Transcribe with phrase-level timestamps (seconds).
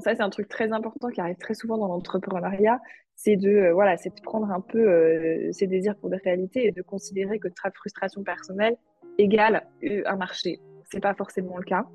[0.00, 2.80] Ça, c'est un truc très important qui arrive très souvent dans l'entrepreneuriat,
[3.14, 6.82] c'est de, voilà, c'est de prendre un peu ses désirs pour des réalités et de
[6.82, 8.76] considérer que notre frustration personnelle
[9.18, 10.60] égale un marché.
[10.90, 11.86] C'est pas forcément le cas.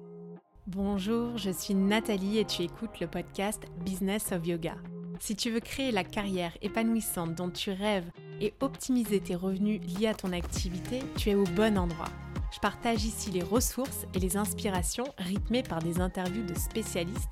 [0.68, 4.76] Bonjour, je suis Nathalie et tu écoutes le podcast Business of Yoga.
[5.20, 8.10] Si tu veux créer la carrière épanouissante dont tu rêves
[8.42, 12.10] et optimiser tes revenus liés à ton activité, tu es au bon endroit.
[12.54, 17.32] Je partage ici les ressources et les inspirations rythmées par des interviews de spécialistes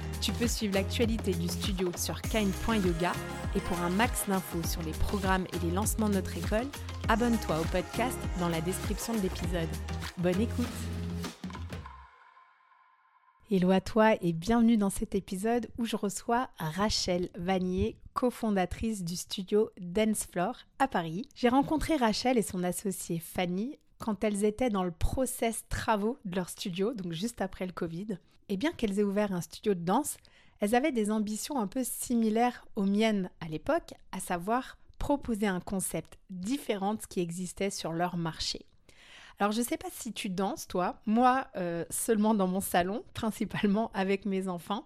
[0.21, 3.11] Tu peux suivre l'actualité du studio sur kind.yoga
[3.55, 6.67] et pour un max d'infos sur les programmes et les lancements de notre école,
[7.09, 9.67] abonne-toi au podcast dans la description de l'épisode.
[10.19, 10.67] Bonne écoute
[13.49, 19.15] Hello à toi et bienvenue dans cet épisode où je reçois Rachel Vanier, cofondatrice du
[19.15, 21.27] studio Dance Floor à Paris.
[21.33, 26.35] J'ai rencontré Rachel et son associée Fanny quand elles étaient dans le process travaux de
[26.35, 28.19] leur studio, donc juste après le Covid.
[28.51, 30.17] Et bien qu'elles aient ouvert un studio de danse,
[30.59, 35.61] elles avaient des ambitions un peu similaires aux miennes à l'époque, à savoir proposer un
[35.61, 38.65] concept différent de ce qui existait sur leur marché.
[39.39, 43.05] Alors je ne sais pas si tu danses toi, moi euh, seulement dans mon salon,
[43.13, 44.83] principalement avec mes enfants,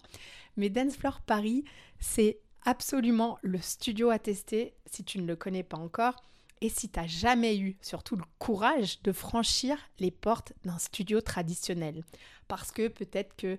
[0.57, 1.63] mais Dance Floor Paris,
[1.99, 6.17] c'est absolument le studio à tester si tu ne le connais pas encore
[6.61, 11.21] et si tu n'as jamais eu surtout le courage de franchir les portes d'un studio
[11.21, 12.03] traditionnel.
[12.47, 13.57] Parce que peut-être que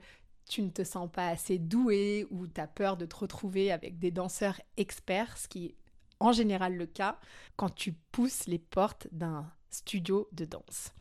[0.49, 3.99] tu ne te sens pas assez doué ou tu as peur de te retrouver avec
[3.99, 5.75] des danseurs experts, ce qui est
[6.21, 7.19] en général le cas
[7.57, 10.93] quand tu pousses les portes d'un studio de danse.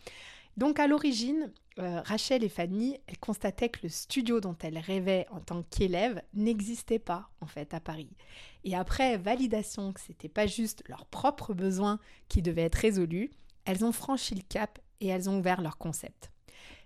[0.58, 5.28] Donc à l'origine, euh, Rachel et Fanny, elles constataient que le studio dont elles rêvaient
[5.32, 8.10] en tant qu'élèves n'existait pas en fait à Paris.
[8.64, 12.00] Et après validation que c'était pas juste leurs propres besoins
[12.30, 13.32] qui devaient être résolus,
[13.66, 16.32] elles ont franchi le cap et elles ont ouvert leur concept.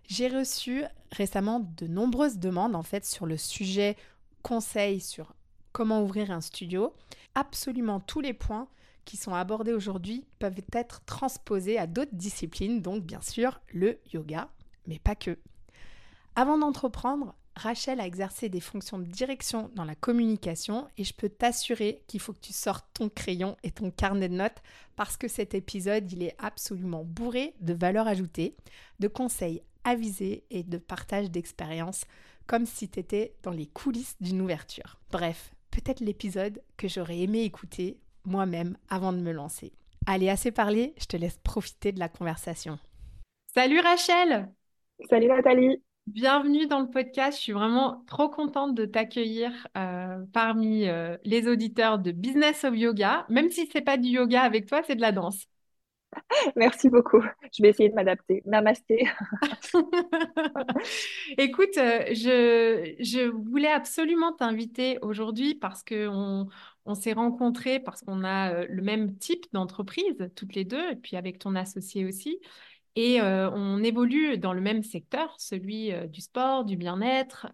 [0.08, 3.96] J'ai reçu récemment de nombreuses demandes en fait sur le sujet
[4.42, 5.36] conseil sur
[5.72, 6.96] comment ouvrir un studio.
[7.36, 8.68] Absolument tous les points
[9.06, 14.50] qui sont abordés aujourd'hui peuvent être transposés à d'autres disciplines, donc bien sûr le yoga,
[14.88, 15.38] mais pas que.
[16.36, 21.28] Avant d'entreprendre, Rachel a exercé des fonctions de direction dans la communication et je peux
[21.28, 24.62] t'assurer qu'il faut que tu sortes ton crayon et ton carnet de notes
[24.96, 28.56] parce que cet épisode, il est absolument bourré de valeurs ajoutées,
[29.00, 32.06] de conseils avisé et de partage d'expériences,
[32.48, 35.00] comme si tu étais dans les coulisses d'une ouverture.
[35.12, 39.72] Bref, peut-être l'épisode que j'aurais aimé écouter moi-même avant de me lancer.
[40.06, 42.80] Allez, assez parlé, je te laisse profiter de la conversation.
[43.54, 44.50] Salut Rachel
[45.10, 47.38] Salut Nathalie Bienvenue dans le podcast.
[47.38, 52.76] Je suis vraiment trop contente de t'accueillir euh, parmi euh, les auditeurs de Business of
[52.76, 53.28] Yoga.
[53.30, 55.46] Même si c'est pas du yoga avec toi, c'est de la danse.
[56.56, 57.22] Merci beaucoup.
[57.56, 58.42] Je vais essayer de m'adapter.
[58.46, 59.08] Namasté.
[61.38, 66.48] Écoute, euh, je, je, voulais absolument t'inviter aujourd'hui parce qu'on
[66.86, 70.96] on, s'est rencontrés, parce qu'on a euh, le même type d'entreprise, toutes les deux, et
[70.96, 72.40] puis avec ton associé aussi.
[72.96, 77.48] Et euh, on évolue dans le même secteur, celui du sport, du bien-être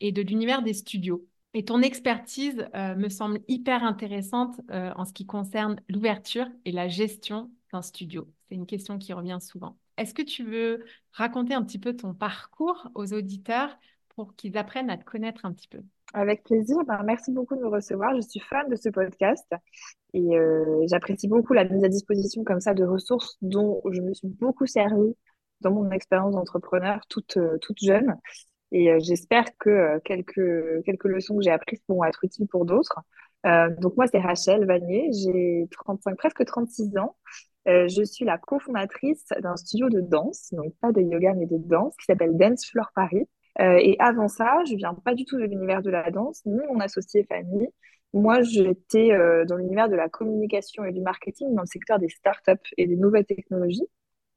[0.00, 1.26] et de l'univers des studios.
[1.52, 7.50] Et ton expertise me semble hyper intéressante en ce qui concerne l'ouverture et la gestion
[7.72, 9.76] d'un studio C'est une question qui revient souvent.
[9.96, 13.76] Est-ce que tu veux raconter un petit peu ton parcours aux auditeurs
[14.10, 15.82] pour qu'ils apprennent à te connaître un petit peu?
[16.16, 16.78] Avec plaisir.
[16.86, 18.16] Ben, merci beaucoup de me recevoir.
[18.16, 19.44] Je suis fan de ce podcast
[20.14, 24.14] et euh, j'apprécie beaucoup la mise à disposition comme ça de ressources dont je me
[24.14, 25.14] suis beaucoup servie
[25.60, 28.16] dans mon expérience d'entrepreneur toute, euh, toute jeune.
[28.72, 32.98] Et euh, j'espère que quelques, quelques leçons que j'ai apprises pourront être utiles pour d'autres.
[33.44, 37.14] donc moi, c'est Rachel Vanier, j'ai 35, presque 36 ans.
[37.66, 41.94] Je suis la cofondatrice d'un studio de danse, donc pas de yoga mais de danse,
[41.98, 43.28] qui s'appelle Dance Floor Paris.
[43.60, 46.58] Euh, et avant ça, je viens pas du tout de l'univers de la danse, ni
[46.68, 47.68] mon associé Fanny.
[48.12, 52.08] Moi, j'étais euh, dans l'univers de la communication et du marketing dans le secteur des
[52.08, 53.88] startups et des nouvelles technologies.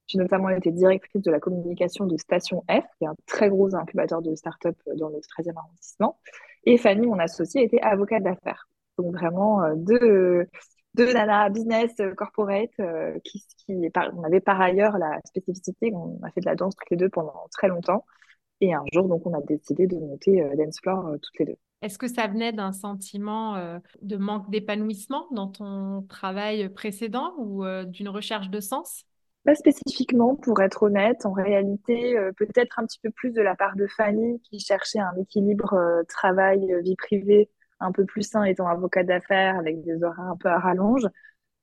[0.07, 3.75] J'ai notamment été directrice de la communication de Station F, qui est un très gros
[3.75, 6.19] incubateur de startups dans le 13e arrondissement.
[6.65, 8.67] Et Fanny, mon associée, était avocate d'affaires.
[8.97, 10.47] Donc vraiment deux,
[10.95, 13.73] deux nana business euh, corporate euh, qui, qui
[14.13, 17.09] on avait par ailleurs la spécificité on a fait de la danse toutes les deux
[17.09, 18.05] pendant très longtemps
[18.61, 21.57] et un jour donc on a décidé de monter euh, Dance Floor toutes les deux.
[21.81, 28.09] Est-ce que ça venait d'un sentiment de manque d'épanouissement dans ton travail précédent ou d'une
[28.09, 29.05] recherche de sens?
[29.45, 33.55] Pas spécifiquement, pour être honnête, en réalité, euh, peut-être un petit peu plus de la
[33.55, 38.67] part de Fanny qui cherchait un équilibre euh, travail-vie privée un peu plus sain étant
[38.67, 41.07] avocat d'affaires avec des horaires un peu à rallonge.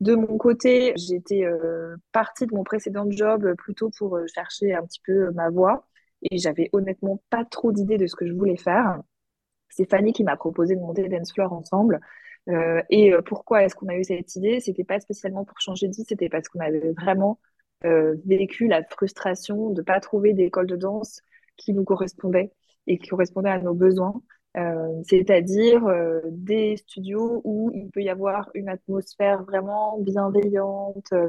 [0.01, 4.83] De mon côté, j'étais euh, partie de mon précédent job plutôt pour euh, chercher un
[4.83, 5.87] petit peu ma voie
[6.23, 9.01] et j'avais honnêtement pas trop d'idées de ce que je voulais faire.
[9.69, 12.01] C'est Fanny qui m'a proposé de monter Dance Floor ensemble.
[12.49, 14.61] Euh, et pourquoi est-ce qu'on a eu cette idée?
[14.61, 17.39] C'était pas spécialement pour changer de vie, c'était parce qu'on avait vraiment
[17.85, 21.21] euh, vécu la frustration de pas trouver d'école de danse
[21.57, 22.53] qui nous correspondait
[22.87, 24.23] et qui correspondait à nos besoins.
[24.57, 31.29] Euh, c'est-à-dire euh, des studios où il peut y avoir une atmosphère vraiment bienveillante, euh,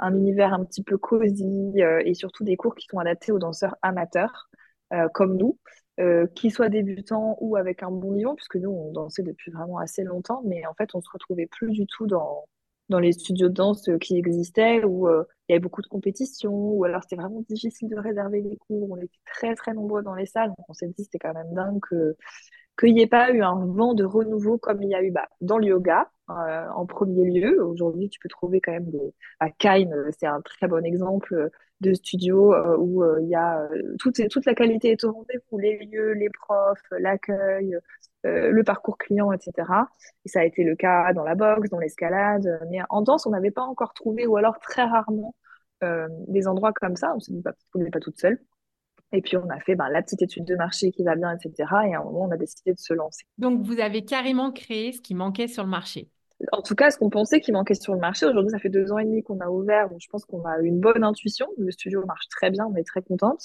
[0.00, 1.72] un univers un petit peu cosy
[2.04, 4.50] et surtout des cours qui sont adaptés aux danseurs amateurs
[5.14, 5.58] comme nous,
[6.34, 10.02] qui soient débutants ou avec un bon niveau, puisque nous on dansait depuis vraiment assez
[10.02, 12.46] longtemps, mais en fait on se retrouvait plus du tout dans
[12.98, 17.02] les studios de danse qui existaient où il y avait beaucoup de compétitions, ou alors
[17.02, 18.90] c'était vraiment difficile de réserver les cours.
[18.90, 21.52] On était très très nombreux dans les salles, donc on s'est dit c'était quand même
[21.52, 22.16] dingue que
[22.78, 25.28] qu'il n'y ait pas eu un vent de renouveau comme il y a eu bah,
[25.42, 27.64] dans le yoga euh, en premier lieu.
[27.64, 29.14] Aujourd'hui, tu peux trouver quand même des...
[29.40, 31.50] à Kain, c'est un très bon exemple
[31.80, 33.68] de studio euh, où euh, il y a
[33.98, 37.76] toute, la qualité est au rendez-vous, les lieux, les profs, l'accueil,
[38.22, 39.68] le parcours client, etc.
[40.24, 42.60] Et ça a été le cas dans la boxe, dans l'escalade.
[42.70, 45.34] Mais en danse, on n'avait pas encore trouvé, ou alors très rarement,
[46.28, 47.14] des endroits comme ça.
[47.16, 48.38] On s'est dit, bah, on n'est pas toute seule.
[49.12, 51.68] Et puis, on a fait ben, la petite étude de marché qui va bien, etc.
[51.88, 53.24] Et à un moment, on a décidé de se lancer.
[53.38, 56.08] Donc, vous avez carrément créé ce qui manquait sur le marché.
[56.52, 58.26] En tout cas, ce qu'on pensait qui manquait sur le marché.
[58.26, 59.88] Aujourd'hui, ça fait deux ans et demi qu'on a ouvert.
[59.90, 61.48] Donc, je pense qu'on a une bonne intuition.
[61.58, 62.66] Le studio marche très bien.
[62.66, 63.42] On est très contente.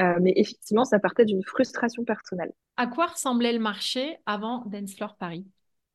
[0.00, 2.52] Euh, mais effectivement, ça partait d'une frustration personnelle.
[2.76, 5.46] À quoi ressemblait le marché avant Dance Floor Paris?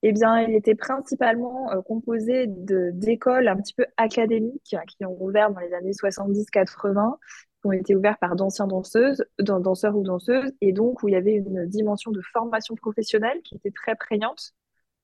[0.01, 5.51] Eh bien, il était principalement euh, composé d'écoles un petit peu académiques qui ont ouvert
[5.51, 7.17] dans les années 70-80
[7.61, 11.17] qui ont été ouverts par d'anciens danseuses, danseurs ou danseuses, et donc où il y
[11.17, 14.53] avait une dimension de formation professionnelle qui était très prégnante.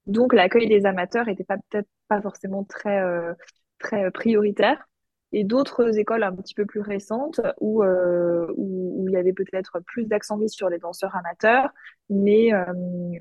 [0.07, 3.33] Donc l'accueil des amateurs n'était pas peut-être pas forcément très euh,
[3.79, 4.87] très prioritaire.
[5.31, 9.79] Et d'autres écoles un petit peu plus récentes où, euh, où, il y avait peut-être
[9.81, 11.69] plus d'accent mis sur les danseurs amateurs,
[12.09, 12.63] mais euh,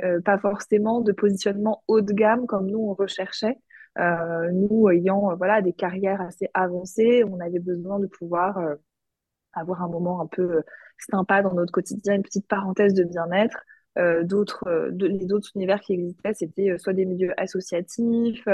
[0.05, 3.59] euh, pas forcément de positionnement haut de gamme comme nous on recherchait.
[3.99, 8.59] Euh, nous ayant voilà des carrières assez avancées, on avait besoin de pouvoir
[9.55, 10.63] avoir un moment un peu euh,
[10.99, 13.59] sympa dans notre quotidien, une petite parenthèse de bien-être.
[13.97, 18.49] Euh, d'autres euh, autres univers qui existaient c'était euh, soit des milieux associatifs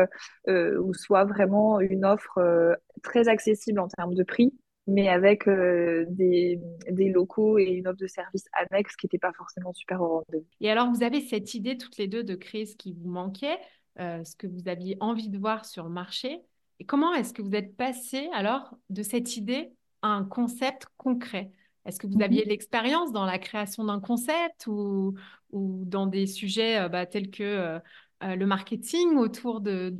[0.47, 4.53] ou soit vraiment une offre très accessible en termes de prix
[4.87, 6.59] mais avec des,
[6.91, 10.47] des, locaux et une offre de service annexe qui n'était pas forcément super au rendez-vous.
[10.61, 13.57] Et alors, vous avez cette idée toutes les deux de créer ce qui vous manquait,
[13.99, 16.41] ce que vous aviez envie de voir sur le marché.
[16.81, 19.71] Et comment est-ce que vous êtes passé alors de cette idée
[20.03, 21.53] un concept concret?
[21.87, 22.23] Est-ce que vous mhm.
[22.23, 25.15] aviez l'expérience dans la création d'un concept ou,
[25.51, 27.79] ou dans des sujets euh, bah, tels que euh,
[28.23, 29.95] euh, le marketing autour de,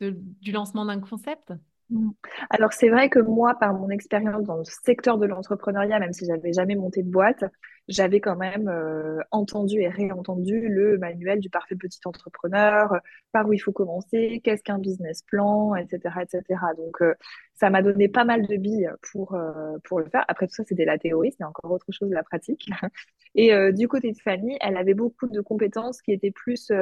[0.00, 1.52] du lancement d'un concept?
[1.90, 2.10] Mm.
[2.50, 6.26] Alors c'est vrai que moi, par mon expérience dans le secteur de l'entrepreneuriat, même si
[6.26, 7.44] j'avais jamais monté de boîte,
[7.90, 12.96] j'avais quand même euh, entendu et réentendu le manuel du parfait petit entrepreneur,
[13.32, 16.42] par où il faut commencer, qu'est-ce qu'un business plan, etc., etc.
[16.78, 17.14] Donc euh,
[17.54, 20.24] ça m'a donné pas mal de billes pour euh, pour le faire.
[20.28, 22.70] Après tout ça, c'était la théorie, c'est encore autre chose la pratique.
[23.34, 26.72] Et du côté de Fanny, elle avait beaucoup de compétences qui étaient plus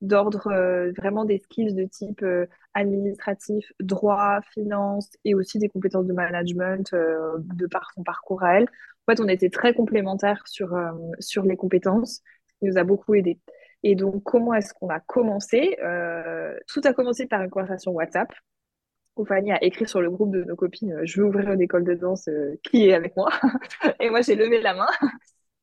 [0.00, 6.06] d'ordre euh, vraiment des skills de type euh, administratif, droit, finance et aussi des compétences
[6.06, 8.68] de management euh, de par son parcours à elle.
[9.08, 10.76] Fait, on était très complémentaires sur,
[11.18, 13.38] sur les compétences, ce qui nous a beaucoup aidé.
[13.82, 15.76] Et donc, comment est-ce qu'on a commencé?
[16.66, 18.28] Tout a commencé par une conversation WhatsApp.
[19.16, 21.84] Où Fanny a écrit sur le groupe de nos copines Je veux ouvrir une école
[21.84, 22.28] de danse,
[22.62, 23.30] qui est avec moi
[24.00, 24.86] Et moi, j'ai levé la main.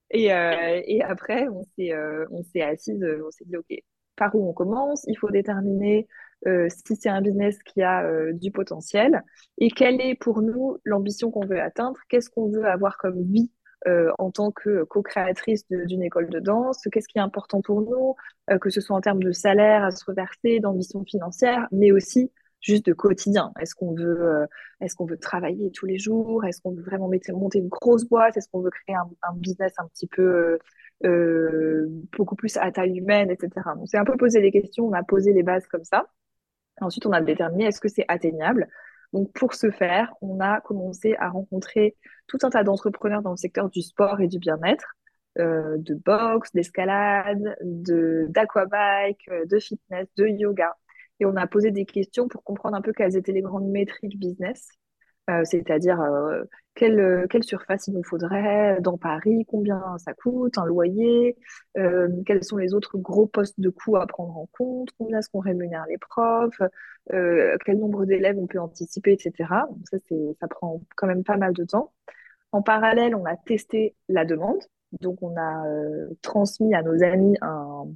[0.09, 1.93] Et, et après, on s'est
[2.31, 3.73] on s'est assise, on s'est dit Ok,
[4.15, 6.07] par où on commence, il faut déterminer
[6.47, 9.23] euh, si c'est un business qui a euh, du potentiel
[9.57, 13.51] et quelle est pour nous l'ambition qu'on veut atteindre, qu'est-ce qu'on veut avoir comme vie
[13.87, 18.15] euh, en tant que co-créatrice d'une école de danse, qu'est-ce qui est important pour nous,
[18.59, 22.85] que ce soit en termes de salaire à se reverser, d'ambition financière, mais aussi juste
[22.85, 23.51] de quotidien.
[23.59, 24.47] Est-ce qu'on veut,
[24.81, 26.45] est-ce veut travailler tous les jours?
[26.45, 28.37] Est-ce qu'on veut vraiment monter une grosse boîte?
[28.37, 30.57] Est-ce qu'on veut créer un, business un petit peu
[32.17, 33.49] beaucoup plus à taille humaine, etc.
[33.79, 36.07] On s'est un peu posé les questions, on a posé les bases comme ça.
[36.81, 38.67] Ensuite, on a déterminé est-ce que c'est atteignable.
[39.13, 41.95] Donc, pour ce faire, on a commencé à rencontrer
[42.27, 44.95] tout un tas d'entrepreneurs dans le secteur du sport et du bien-être,
[45.39, 50.75] euh, de boxe, d'escalade, de d'aquabike, euh, de fitness, de yoga.
[51.19, 54.19] Et on a posé des questions pour comprendre un peu quelles étaient les grandes métriques
[54.19, 54.69] business
[55.43, 55.99] c'est-à-dire
[56.75, 61.35] quelle, quelle surface il nous faudrait dans Paris, combien ça coûte, un loyer,
[61.73, 65.39] quels sont les autres gros postes de coûts à prendre en compte, combien est-ce qu'on
[65.39, 66.61] rémunère les profs,
[67.09, 69.49] quel nombre d'élèves on peut anticiper, etc.
[69.69, 69.97] Donc ça,
[70.39, 71.91] ça prend quand même pas mal de temps.
[72.51, 74.61] En parallèle, on a testé la demande.
[75.01, 75.65] Donc, on a
[76.21, 77.87] transmis à nos amis un,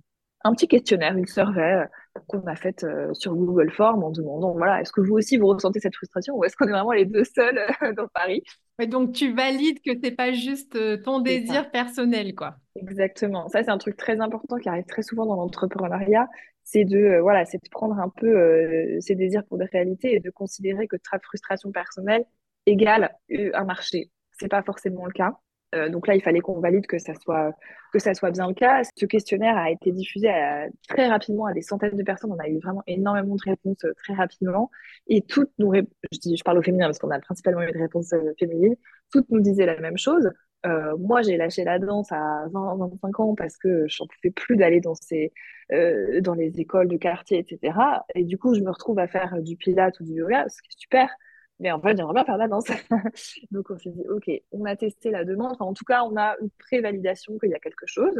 [0.43, 1.85] un petit questionnaire, une survey euh,
[2.27, 5.47] qu'on a faite euh, sur Google Form en demandant, voilà, est-ce que vous aussi vous
[5.47, 8.43] ressentez cette frustration ou est-ce qu'on est vraiment les deux seuls euh, dans Paris?
[8.87, 12.55] Donc tu valides que c'est pas juste ton désir personnel, quoi.
[12.75, 13.49] Exactement.
[13.49, 16.27] Ça, c'est un truc très important qui arrive très souvent dans l'entrepreneuriat,
[16.63, 20.29] c'est de voilà, c'est de prendre un peu ses désirs pour des réalités et de
[20.29, 22.23] considérer que ta frustration personnelle
[22.67, 23.17] égale
[23.53, 24.11] un marché.
[24.39, 25.33] C'est pas forcément le cas.
[25.75, 27.53] Euh, donc là, il fallait qu'on valide que ça soit
[27.91, 28.81] que ça soit bien le cas.
[28.97, 30.29] Ce questionnaire a été diffusé
[30.87, 32.31] très rapidement à des centaines de personnes.
[32.31, 34.69] On a eu vraiment énormément de réponses euh, très rapidement.
[35.07, 38.33] Et toutes nous, je, parle au féminin parce qu'on a principalement eu des réponses euh,
[38.39, 38.75] féminines,
[39.11, 40.29] toutes nous disaient la même chose.
[40.99, 44.55] moi, j'ai lâché la danse à 20, 25 ans parce que je n'en pouvais plus
[44.57, 45.31] d'aller dans ces,
[46.21, 47.73] dans les écoles de quartier, etc.
[48.15, 50.69] Et du coup, je me retrouve à faire du pilates ou du yoga, ce qui
[50.69, 51.09] est super.
[51.59, 52.67] Mais en fait, j'aimerais bien faire la danse.
[53.51, 55.57] Donc, on s'est dit, OK, on a testé la demande.
[55.59, 58.15] en tout cas, on a une prévalidation qu'il y a quelque chose.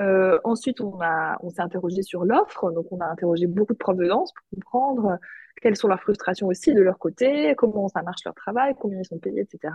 [0.00, 0.98] Euh, ensuite, on,
[1.42, 2.70] on s'est interrogé sur l'offre.
[2.72, 5.18] Donc, on a interrogé beaucoup de profs de danse pour comprendre
[5.60, 9.04] quelles sont leurs frustrations aussi de leur côté, comment ça marche leur travail, combien ils
[9.04, 9.74] sont payés, etc.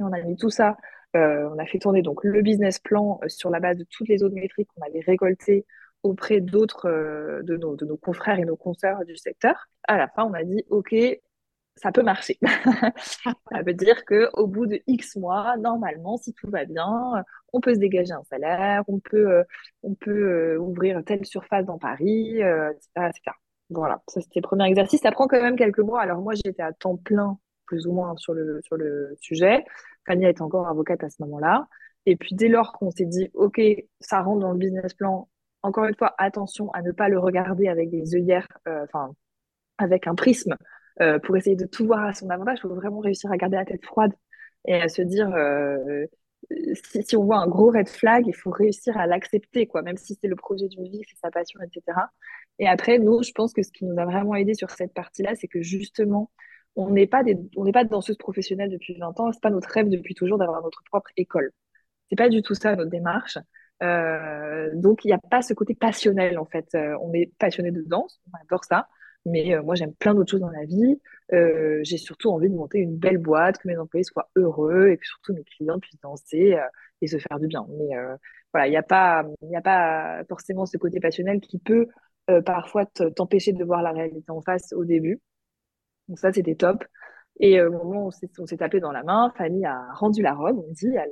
[0.00, 0.76] Et on a mis tout ça.
[1.16, 4.08] Euh, on a fait tourner donc le business plan euh, sur la base de toutes
[4.08, 5.66] les autres métriques qu'on avait récoltées
[6.02, 6.88] auprès d'autres
[7.42, 9.68] de, nos, de nos confrères et nos consoeurs du secteur.
[9.88, 10.94] À la fin, on a dit, OK,
[11.76, 12.38] ça peut marcher.
[12.42, 17.74] ça veut dire qu'au bout de X mois, normalement, si tout va bien, on peut
[17.74, 19.44] se dégager un salaire, on peut, euh,
[19.82, 23.12] on peut euh, ouvrir telle surface dans Paris, euh, etc.,
[23.70, 25.00] Voilà, ça c'était le premier exercice.
[25.02, 26.00] Ça prend quand même quelques mois.
[26.00, 29.64] Alors moi, j'étais à temps plein, plus ou moins, sur le, sur le sujet.
[30.06, 31.68] Fanny était encore avocate à ce moment-là.
[32.06, 33.60] Et puis dès lors qu'on s'est dit, OK,
[34.00, 35.28] ça rentre dans le business plan,
[35.62, 39.12] encore une fois, attention à ne pas le regarder avec des œillères, enfin,
[39.78, 40.56] avec un prisme
[41.00, 43.56] euh, pour essayer de tout voir à son avantage, il faut vraiment réussir à garder
[43.56, 44.12] la tête froide
[44.66, 46.06] et à se dire euh,
[46.74, 49.96] si, si, on voit un gros red flag, il faut réussir à l'accepter, quoi, même
[49.96, 51.98] si c'est le projet d'une vie, c'est sa passion, etc.
[52.58, 55.34] Et après, nous, je pense que ce qui nous a vraiment aidé sur cette partie-là,
[55.34, 56.30] c'est que justement,
[56.76, 59.68] on n'est pas des, on n'est pas danseuse professionnelle depuis 20 ans, c'est pas notre
[59.70, 61.52] rêve depuis toujours d'avoir notre propre école.
[62.10, 63.38] C'est pas du tout ça notre démarche.
[63.82, 66.68] Euh, donc il n'y a pas ce côté passionnel en fait.
[66.74, 68.88] Euh, on est passionné de danse, on adore ça,
[69.26, 71.00] mais euh, moi, j'aime plein d'autres choses dans la vie.
[71.32, 74.96] Euh, j'ai surtout envie de monter une belle boîte, que mes employés soient heureux et
[74.96, 76.66] que surtout mes clients puissent danser euh,
[77.02, 77.66] et se faire du bien.
[77.78, 77.96] Mais
[78.52, 81.88] voilà, il n'y a, pas, a pas forcément ce côté passionnel qui peut
[82.44, 85.20] parfois t'empêcher de voir la réalité en face au début.
[86.08, 86.84] Donc ça, c'était top.
[87.40, 90.58] Et au moment où on s'est tapé dans la main, Fanny a rendu la robe,
[90.58, 91.10] on dit, elle,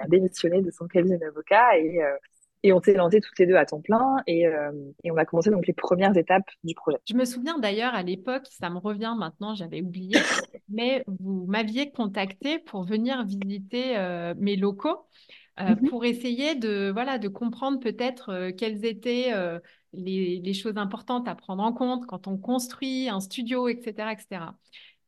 [0.00, 2.00] a démissionné de son cabinet d'avocat et,
[2.62, 4.70] et on s'est lancé toutes les deux à temps plein et, euh,
[5.04, 6.98] et, on a commencé donc les premières étapes du projet.
[7.08, 10.18] Je me souviens d'ailleurs à l'époque, ça me revient maintenant, j'avais oublié,
[10.68, 15.06] mais vous m'aviez contacté pour venir visiter euh, mes locaux.
[15.58, 15.90] Euh, mhm.
[15.90, 19.34] pour essayer de, voilà, de comprendre peut-être quelles étaient
[19.92, 24.12] les, les, choses importantes à prendre en compte quand on construit un studio, etc.
[24.12, 24.40] etc.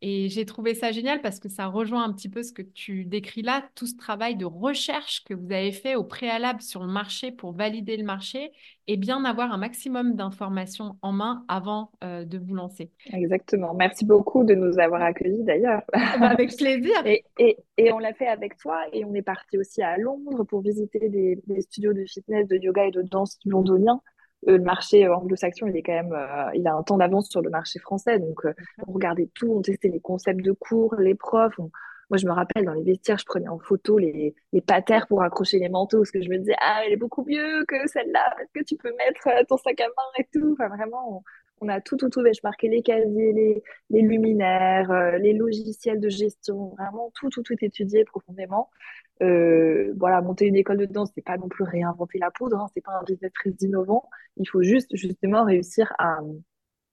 [0.05, 3.05] Et j'ai trouvé ça génial parce que ça rejoint un petit peu ce que tu
[3.05, 6.93] décris là, tout ce travail de recherche que vous avez fait au préalable sur le
[6.93, 8.51] marché pour valider le marché
[8.89, 12.91] et bien avoir un maximum d'informations en main avant euh, de vous lancer.
[13.13, 13.75] Exactement.
[13.75, 15.83] Merci beaucoup de nous avoir accueillis d'ailleurs.
[15.93, 16.95] Ah bah, avec plaisir.
[17.07, 20.43] et, et, et, on l'a fait avec toi et on est parti aussi à Londres
[20.43, 24.01] pour visiter des, des studios de fitness, de yoga et de danse londoniens
[24.47, 27.51] le marché anglo-saxon, il est quand même, euh, il a un temps d'avance sur le
[27.51, 28.19] marché français.
[28.19, 28.53] Donc, euh,
[28.87, 31.59] on regardait tout, on testait les concepts de cours, les profs.
[31.59, 35.23] Moi, je me rappelle, dans les vestiaires, je prenais en photo les, les patères pour
[35.23, 38.35] accrocher les manteaux, parce que je me disais, ah, elle est beaucoup mieux que celle-là,
[38.37, 40.53] parce que tu peux mettre euh, ton sac à main et tout.
[40.53, 41.23] Enfin, vraiment,
[41.63, 42.23] on, a tout, tout, tout.
[42.45, 48.69] Marquais les casiers, les, luminaires, les logiciels de gestion, vraiment tout, tout, tout étudié profondément.
[49.23, 52.67] Euh, voilà, monter une école de danse, c'est pas non plus réinventer la poudre, hein,
[52.75, 54.09] c'est pas un business très innovant.
[54.37, 56.19] Il faut juste justement réussir à,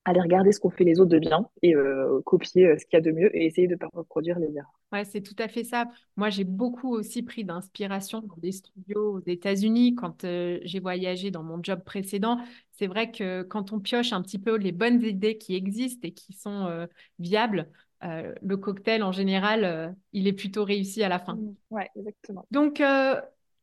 [0.06, 2.94] aller regarder ce qu'ont fait les autres de bien et euh, copier euh, ce qu'il
[2.94, 4.74] y a de mieux et essayer de ne pas reproduire les erreurs.
[4.92, 5.86] Ouais, c'est tout à fait ça.
[6.16, 11.44] Moi, j'ai beaucoup aussi pris d'inspiration dans des studios aux États-Unis quand j'ai voyagé dans
[11.44, 12.40] mon job précédent.
[12.72, 16.12] C'est vrai que quand on pioche un petit peu les bonnes idées qui existent et
[16.12, 16.88] qui sont
[17.20, 17.70] viables,
[18.04, 21.36] euh, le cocktail en général, euh, il est plutôt réussi à la fin.
[21.36, 22.46] Mmh, oui, exactement.
[22.52, 23.20] Donc, euh,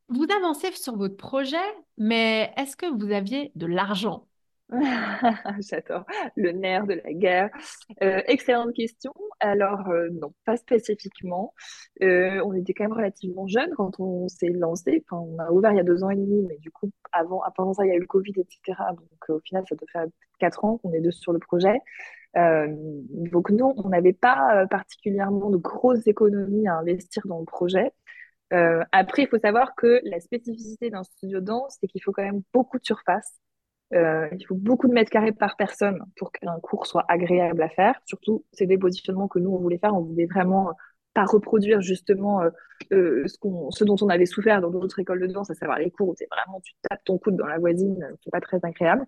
[0.08, 1.56] vous avancez sur votre projet,
[1.96, 4.26] mais est-ce que vous aviez de l'argent?
[5.60, 6.04] J'adore
[6.36, 7.50] le nerf de la guerre.
[8.02, 9.12] Euh, excellente question.
[9.38, 11.54] Alors, euh, non, pas spécifiquement.
[12.02, 15.04] Euh, on était quand même relativement jeunes quand on s'est lancé.
[15.08, 17.42] Enfin, on a ouvert il y a deux ans et demi, mais du coup, avant,
[17.42, 18.82] avant ça, il y a eu le Covid, etc.
[18.90, 20.06] Donc, au final, ça doit faire
[20.40, 21.78] quatre ans qu'on est deux sur le projet.
[22.34, 27.92] donc, non, on n'avait pas particulièrement de grosses économies à investir dans le projet.
[28.92, 32.42] après, il faut savoir que la spécificité d'un studio danse, c'est qu'il faut quand même
[32.52, 33.40] beaucoup de surface.
[33.94, 37.68] Euh, il faut beaucoup de mètres carrés par personne pour qu'un cours soit agréable à
[37.68, 37.94] faire.
[38.04, 39.94] Surtout, c'est des positionnements que nous, on voulait faire.
[39.94, 40.72] On voulait vraiment
[41.14, 42.50] pas reproduire justement euh,
[42.92, 45.78] euh, ce, qu'on, ce dont on avait souffert dans d'autres écoles de danse, à savoir
[45.78, 48.58] les cours où c'est vraiment tu tapes ton coude dans la voisine, c'est pas très
[48.62, 49.06] agréable.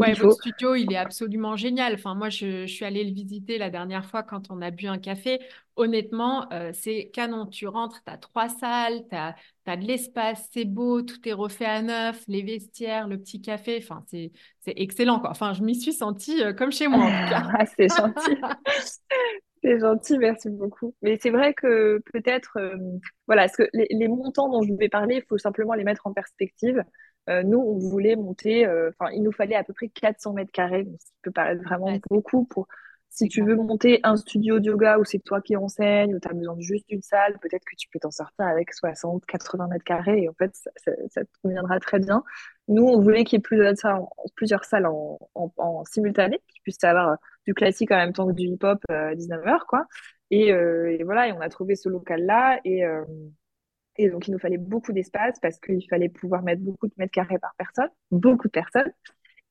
[0.00, 1.94] Donc, votre studio, il est absolument génial.
[1.94, 4.98] Enfin, moi, je, suis allée le visiter la dernière fois quand on a bu un
[4.98, 5.40] café.
[5.76, 7.46] Honnêtement, euh, c'est canon.
[7.46, 11.64] Tu rentres, tu as trois salles, tu as, de l'espace, c'est beau, tout est refait
[11.64, 13.80] à neuf, les vestiaires, le petit café.
[13.82, 14.32] Enfin, c'est
[14.66, 15.20] excellent.
[15.20, 15.30] Quoi.
[15.30, 17.48] Enfin, je m'y suis sentie euh, comme chez moi, en tout cas.
[17.58, 18.36] Ah, c'est gentil.
[19.66, 20.94] C'est gentil, merci beaucoup.
[21.00, 22.76] Mais c'est vrai que peut-être, euh,
[23.26, 26.06] voilà, ce que les, les, montants dont je vais parler, il faut simplement les mettre
[26.06, 26.84] en perspective.
[27.30, 30.52] Euh, nous, on voulait monter, euh, enfin, il nous fallait à peu près 400 mètres
[30.52, 32.68] carrés, ce qui peut paraître vraiment beaucoup pour
[33.14, 36.28] si tu veux monter un studio de yoga où c'est toi qui enseignes, où tu
[36.28, 39.84] as besoin juste d'une salle, peut-être que tu peux t'en sortir avec 60, 80 mètres
[39.84, 42.24] carrés et en fait, ça, te conviendra très bien.
[42.66, 46.62] Nous, on voulait qu'il y ait plusieurs salles en, plusieurs salles en, en, simultané, qu'il
[46.62, 47.16] puisse avoir
[47.46, 49.86] du classique en même temps que du hip-hop euh, à 19h, quoi.
[50.32, 52.82] Et, et, voilà, et on a trouvé ce local-là et,
[53.96, 57.12] et donc, il nous fallait beaucoup d'espace parce qu'il fallait pouvoir mettre beaucoup de mètres
[57.12, 58.92] carrés par personne, beaucoup de personnes,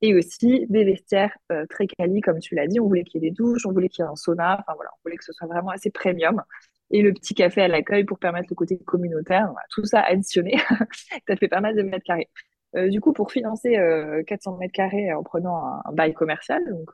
[0.02, 2.78] et aussi des vestiaires euh, très quali, comme tu l'as dit.
[2.78, 4.74] On voulait qu'il y ait des douches, on voulait qu'il y ait un sauna, enfin
[4.74, 6.42] voilà, on voulait que ce soit vraiment assez premium.
[6.90, 10.58] Et le petit café à l'accueil pour permettre le côté communautaire, tout ça additionné,
[11.28, 12.28] ça fait pas mal de mètres carrés.
[12.76, 13.78] Euh, du coup, pour financer
[14.26, 16.90] 400 euh, mètres carrés en prenant un, un bail commercial, donc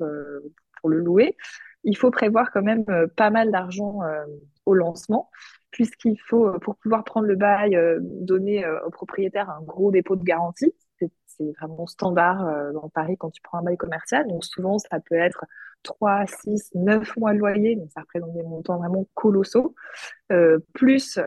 [0.80, 1.36] pour le louer,
[1.82, 2.84] il faut prévoir quand même
[3.16, 4.00] pas mal d'argent
[4.66, 5.30] au lancement
[5.70, 9.90] puisqu'il faut, euh, pour pouvoir prendre le bail, euh, donner euh, au propriétaire un gros
[9.90, 10.74] dépôt de garantie.
[11.26, 14.28] C'est vraiment standard dans Paris quand tu prends un bail commercial.
[14.28, 15.46] Donc souvent, ça peut être
[15.84, 19.74] 3, 6, 9 mois de loyer, donc ça représente des montants vraiment colossaux.
[20.74, 21.18] plus,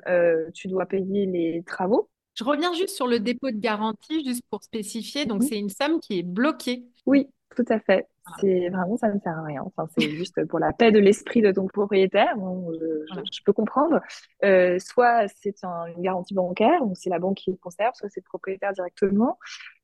[0.54, 2.12] tu dois payer les travaux.
[2.36, 5.26] Je reviens juste sur le dépôt de garantie, juste pour spécifier.
[5.26, 5.48] Donc, mhm.
[5.48, 6.84] c'est une somme qui est bloquée.
[7.08, 8.06] Oui, tout à fait.
[8.40, 9.62] C'est vraiment, ça ne sert à rien.
[9.66, 12.36] Enfin, c'est juste pour la paix de l'esprit de ton propriétaire.
[12.38, 14.00] je, peux comprendre.
[14.44, 18.22] Euh, soit c'est une garantie bancaire, donc c'est la banque qui le conserve, soit c'est
[18.22, 19.38] le propriétaire directement.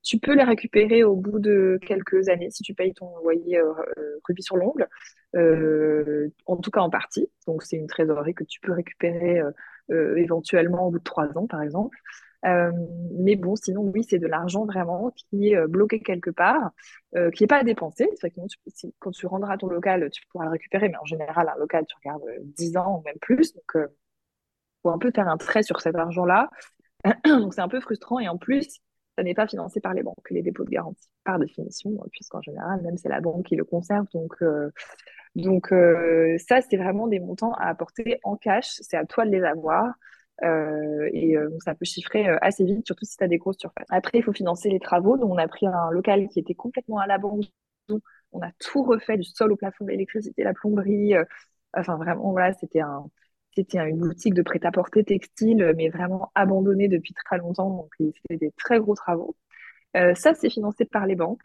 [0.04, 3.74] Tu peux les récupérer au bout de quelques années si tu payes ton loyer euh,
[3.98, 4.88] euh rubis sur l'ongle,
[5.36, 7.30] euh, en tout cas en partie.
[7.46, 9.42] Donc c'est une trésorerie que tu peux récupérer
[9.90, 11.98] éventuellement au bout de trois ans, par exemple.
[12.46, 12.72] Euh,
[13.12, 16.72] mais bon, sinon, oui, c'est de l'argent vraiment qui est euh, bloqué quelque part,
[17.16, 18.10] euh, qui n'est pas à dépenser.
[18.20, 18.40] C'est que
[19.00, 21.96] quand tu rendras ton local, tu pourras le récupérer, mais en général, un local, tu
[21.98, 23.54] regardes 10 ans ou même plus.
[23.54, 23.88] Donc, il
[24.84, 26.50] faut un peu faire un trait sur cet argent-là.
[27.26, 28.20] donc, c'est un peu frustrant.
[28.20, 28.80] Et en plus,
[29.18, 32.82] ça n'est pas financé par les banques, les dépôts de garantie, par définition, puisqu'en général,
[32.82, 34.06] même c'est la banque qui le conserve.
[34.14, 34.38] Donc,
[35.36, 35.74] donc
[36.38, 38.78] ça, c'est vraiment des montants à apporter en cash.
[38.80, 39.94] C'est à toi de les avoir.
[40.44, 43.58] Euh, et euh, ça peut chiffrer euh, assez vite, surtout si tu as des grosses
[43.58, 43.88] surfaces.
[43.90, 45.18] Après, il faut financer les travaux.
[45.18, 47.48] Donc, on a pris un local qui était complètement à l'abandon.
[48.32, 51.14] On a tout refait du sol au plafond, l'électricité, la plomberie.
[51.74, 53.06] enfin, vraiment, voilà, c'était un,
[53.56, 57.70] c'était une boutique de prêt-à-porter textile, mais vraiment abandonnée depuis très longtemps.
[57.70, 59.36] Donc, c'était des très gros travaux.
[59.96, 61.42] ça, c'est financé par les banques.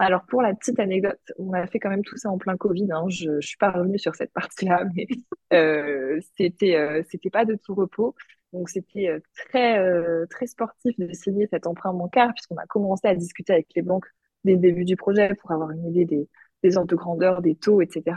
[0.00, 2.86] Alors, pour la petite anecdote, on a fait quand même tout ça en plein Covid.
[2.92, 3.08] Hein.
[3.08, 5.08] Je ne suis pas revenue sur cette partie-là, mais
[5.52, 8.14] euh, c'était c'était pas de tout repos.
[8.52, 13.06] Donc c'était euh, très, euh, très sportif de signer cet emprunt bancaire puisqu'on a commencé
[13.06, 14.06] à discuter avec les banques
[14.44, 16.28] dès le début du projet pour avoir une idée des,
[16.62, 18.16] des ordres de grandeur, des taux, etc.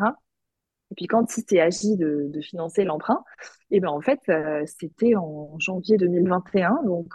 [0.91, 3.23] Et puis quand il s'est agi de, de financer l'emprunt,
[3.71, 7.13] et eh ben en fait euh, c'était en janvier 2021, donc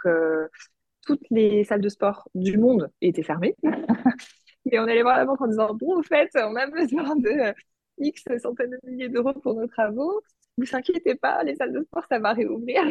[1.05, 3.55] toutes les salles de sport du monde étaient fermées.
[4.71, 7.53] Et on allait voir la banque en disant bon, en fait, on a besoin de
[7.99, 10.21] X centaines de milliers d'euros pour nos travaux
[10.57, 12.81] vous inquiétez pas, les salles de sport, ça va réouvrir.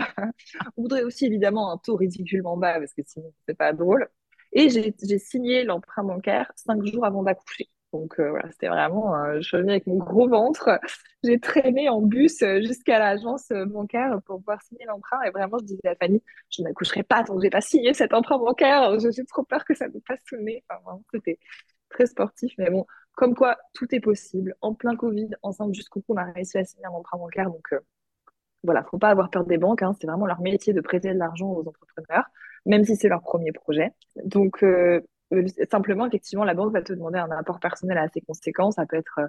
[0.77, 4.09] On voudrait aussi évidemment un taux ridiculement bas parce que sinon, c'est pas drôle.
[4.53, 7.69] Et j'ai signé l'emprunt bancaire cinq jours avant d'accoucher.
[7.93, 10.79] Donc euh, voilà, c'était vraiment, euh, je suis avec mon gros ventre.
[11.25, 15.21] J'ai traîné en bus euh, jusqu'à l'agence bancaire pour pouvoir signer l'emprunt.
[15.23, 18.13] Et vraiment, je disais à Fanny, je n'accoucherai pas tant que j'ai pas signé cet
[18.15, 18.99] emprunt bancaire.
[18.99, 20.65] J'ai trop peur que ça ne passe sous le nez.
[20.69, 21.39] Enfin, vraiment, c'était
[21.89, 22.53] très sportif.
[22.59, 24.55] Mais bon, comme quoi, tout est possible.
[24.61, 27.51] En plein Covid, ensemble jusqu'au bout, on a réussi à signer un emprunt bancaire.
[27.51, 27.81] Donc euh,
[28.63, 29.83] voilà, faut pas avoir peur des banques.
[29.83, 29.95] Hein.
[30.01, 32.27] C'est vraiment leur métier de prêter de l'argent aux entrepreneurs,
[32.67, 33.93] même si c'est leur premier projet.
[34.25, 35.01] Donc, euh,
[35.71, 38.71] simplement, effectivement, la banque va te demander un apport personnel assez conséquent.
[38.71, 39.21] Ça peut être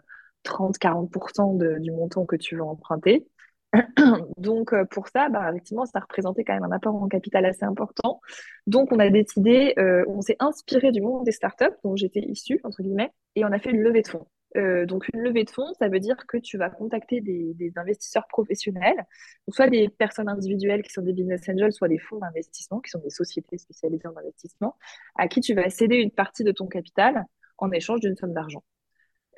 [0.43, 3.27] 30-40% du montant que tu veux emprunter.
[4.37, 7.65] Donc, euh, pour ça, bah, effectivement, ça représentait quand même un apport en capital assez
[7.65, 8.21] important.
[8.65, 12.59] Donc, on a décidé, euh, on s'est inspiré du monde des startups dont j'étais issue,
[12.63, 14.27] entre guillemets, et on a fait une levée de fonds.
[14.55, 18.27] Euh, donc, une levée de fonds, ça veut dire que tu vas contacter des, investisseurs
[18.27, 19.05] professionnels,
[19.49, 22.99] soit des personnes individuelles qui sont des business angels, soit des fonds d'investissement qui sont
[22.99, 24.75] des sociétés spécialisées en investissement,
[25.15, 27.25] à qui tu vas céder une partie de ton capital
[27.57, 28.63] en échange d'une somme d'argent.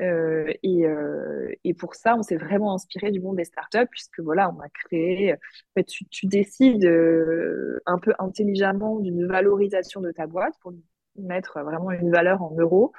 [0.02, 4.20] Euh, et, euh, et, pour ça, on s'est vraiment inspiré du monde des startups, puisque
[4.20, 5.34] voilà, on a créé.
[5.34, 5.38] En
[5.76, 10.74] fait, tu, tu décides euh, un peu intelligemment d'une valorisation de ta boîte pour
[11.18, 12.94] mettre vraiment une valeur en euros.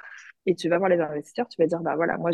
[0.45, 2.31] Et tu vas voir les investisseurs, tu vas dire bah voilà, moi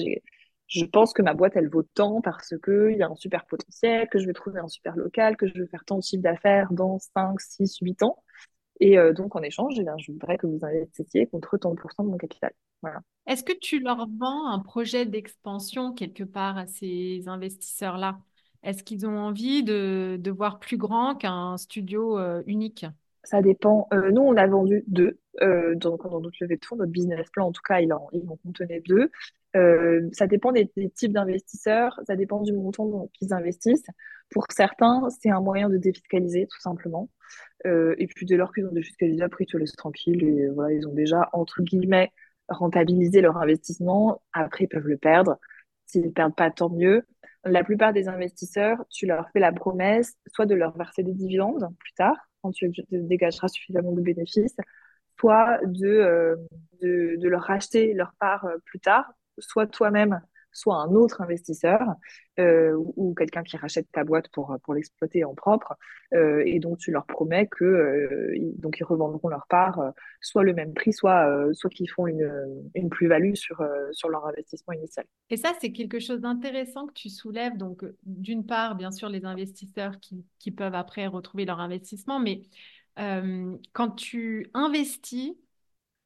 [0.67, 3.45] je pense que ma boîte elle vaut tant parce que il y a un super
[3.45, 6.23] potentiel, que je vais trouver un super local, que je vais faire tant de chiffre
[6.23, 8.23] d'affaires dans 5, 6, 8 ans.
[8.79, 11.79] Et euh, donc, en échange, eh bien, je voudrais que vous investissiez contre tant de
[11.79, 12.51] pourcents de mon capital.
[12.81, 13.01] Voilà.
[13.27, 18.19] Est-ce que tu leur vends un projet d'expansion quelque part à ces investisseurs-là?
[18.63, 22.85] Est-ce qu'ils ont envie de, de voir plus grand qu'un studio euh, unique?
[23.23, 23.87] Ça dépend.
[23.93, 25.19] Euh, nous, on a vendu deux.
[25.41, 28.27] dans, dans notre levée de fonds, notre business plan, en tout cas, il en, il
[28.29, 29.11] en contenait deux.
[30.13, 33.87] ça dépend des, types d'investisseurs, ça dépend du montant qu'ils investissent.
[34.29, 37.09] Pour certains, c'est un moyen de défiscaliser, tout simplement.
[37.65, 40.73] Euh, et puis dès lors qu'ils ont défiscalisé, après ils te laissent tranquille et voilà,
[40.73, 42.11] ils ont déjà, entre guillemets,
[42.49, 44.21] rentabilisé leur investissement.
[44.33, 45.37] Après, ils peuvent le perdre.
[45.85, 47.05] S'ils ne perdent pas, tant mieux.
[47.45, 51.69] La plupart des investisseurs, tu leur fais la promesse soit de leur verser des dividendes
[51.79, 54.57] plus tard, quand tu dégageras suffisamment de bénéfices,
[55.19, 56.35] soit de, euh,
[56.81, 60.21] de, de, leur racheter leur part euh, plus tard, soit toi-même
[60.57, 61.79] soit un autre investisseur
[62.39, 65.75] euh, ou, quelqu'un qui rachète ta boîte pour, pour l'exploiter en propre.
[66.13, 70.53] Euh, et donc, tu leur promets que euh, donc ils revendront leur part soit le
[70.53, 72.31] même prix, soit, soit qu'ils font une,
[72.73, 75.05] une plus-value sur, sur leur investissement initial.
[75.29, 77.55] Et ça, c'est quelque chose d'intéressant que tu soulèves.
[77.57, 82.41] Donc, d'une part, bien sûr, les investisseurs qui, qui peuvent après retrouver leur investissement, mais
[83.73, 85.35] quand tu investis,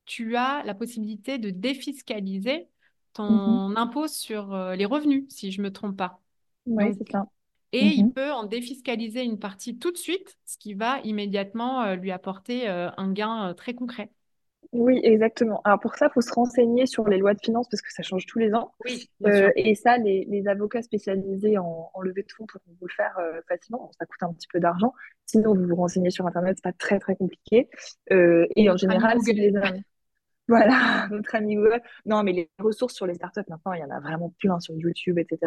[0.06, 2.68] tu as la possibilité de défiscaliser
[3.14, 6.20] ton mmh impôt sur euh, les revenus, si je ne me trompe pas.
[6.66, 7.26] Oui, c'est ça.
[7.74, 11.84] Et il mmh peut en défiscaliser une partie tout de suite, ce qui va immédiatement
[11.84, 14.12] euh, lui apporter euh, un gain très concret.
[14.74, 15.62] Oui, exactement.
[15.64, 18.04] Alors pour ça, il faut se renseigner sur les lois de finances parce que ça
[18.04, 18.74] change tous les ans.
[18.86, 19.10] Oui,
[19.56, 23.18] et ça, les, avocats spécialisés en, levée de fonds pourront vous le faire
[23.50, 23.92] facilement.
[24.00, 24.94] ça coûte un petit peu d'argent.
[25.26, 27.70] Sinon, vous vous renseignez sur Internet, c'est pas très très compliqué.
[28.10, 29.52] et en général, si les,
[30.52, 31.82] voilà, notre ami Google.
[32.06, 34.76] Non, mais les ressources sur les startups, maintenant, il y en a vraiment plein sur
[34.76, 35.40] YouTube, etc.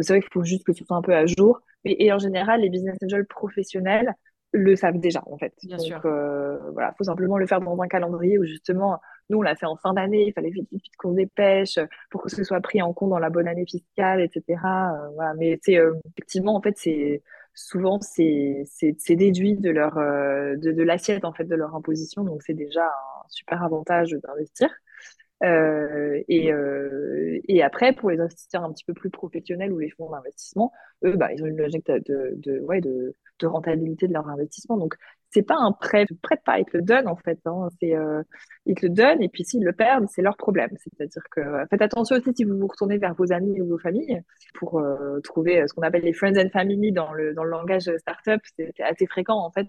[0.00, 1.60] C'est vrai qu'il faut juste que tu sois un peu à jour.
[1.84, 4.14] Et, en général, les business angels professionnels
[4.52, 5.54] le savent déjà, en fait.
[5.62, 8.98] Bien Donc, euh, voilà, faut simplement le faire dans un calendrier où, justement,
[9.28, 11.78] nous, on l'a fait en fin d'année, il fallait vite, vite, vite qu'on dépêche
[12.10, 14.42] pour que ce soit pris en compte dans la bonne année fiscale, etc.
[14.48, 15.34] Euh, voilà.
[15.34, 17.22] Mais c'est euh, effectivement, en fait, c'est
[17.66, 18.64] souvent c'est
[19.10, 22.24] déduit de leur euh, de, de l'assiette en fait de leur imposition.
[22.24, 24.68] Donc c'est déjà un super avantage d'investir.
[25.42, 29.88] Euh, et, euh, et après pour les investisseurs un petit peu plus professionnels ou les
[29.88, 30.70] fonds d'investissement
[31.02, 34.76] eux bah, ils ont une logique de, de, ouais, de, de rentabilité de leur investissement.
[34.76, 34.96] Donc
[35.30, 37.38] c'est pas un prêt, ils prêtent pas, ils te le donnent en fait.
[37.46, 37.68] Hein.
[37.80, 38.22] C'est, euh,
[38.66, 40.70] ils te le donnent et puis s'ils le perdent, c'est leur problème.
[40.76, 41.40] C'est-à-dire que
[41.70, 44.20] faites attention aussi si vous vous retournez vers vos amis ou vos familles
[44.54, 47.90] pour euh, trouver ce qu'on appelle les friends and family dans le dans le langage
[47.98, 48.40] startup.
[48.56, 49.68] C'est assez fréquent en fait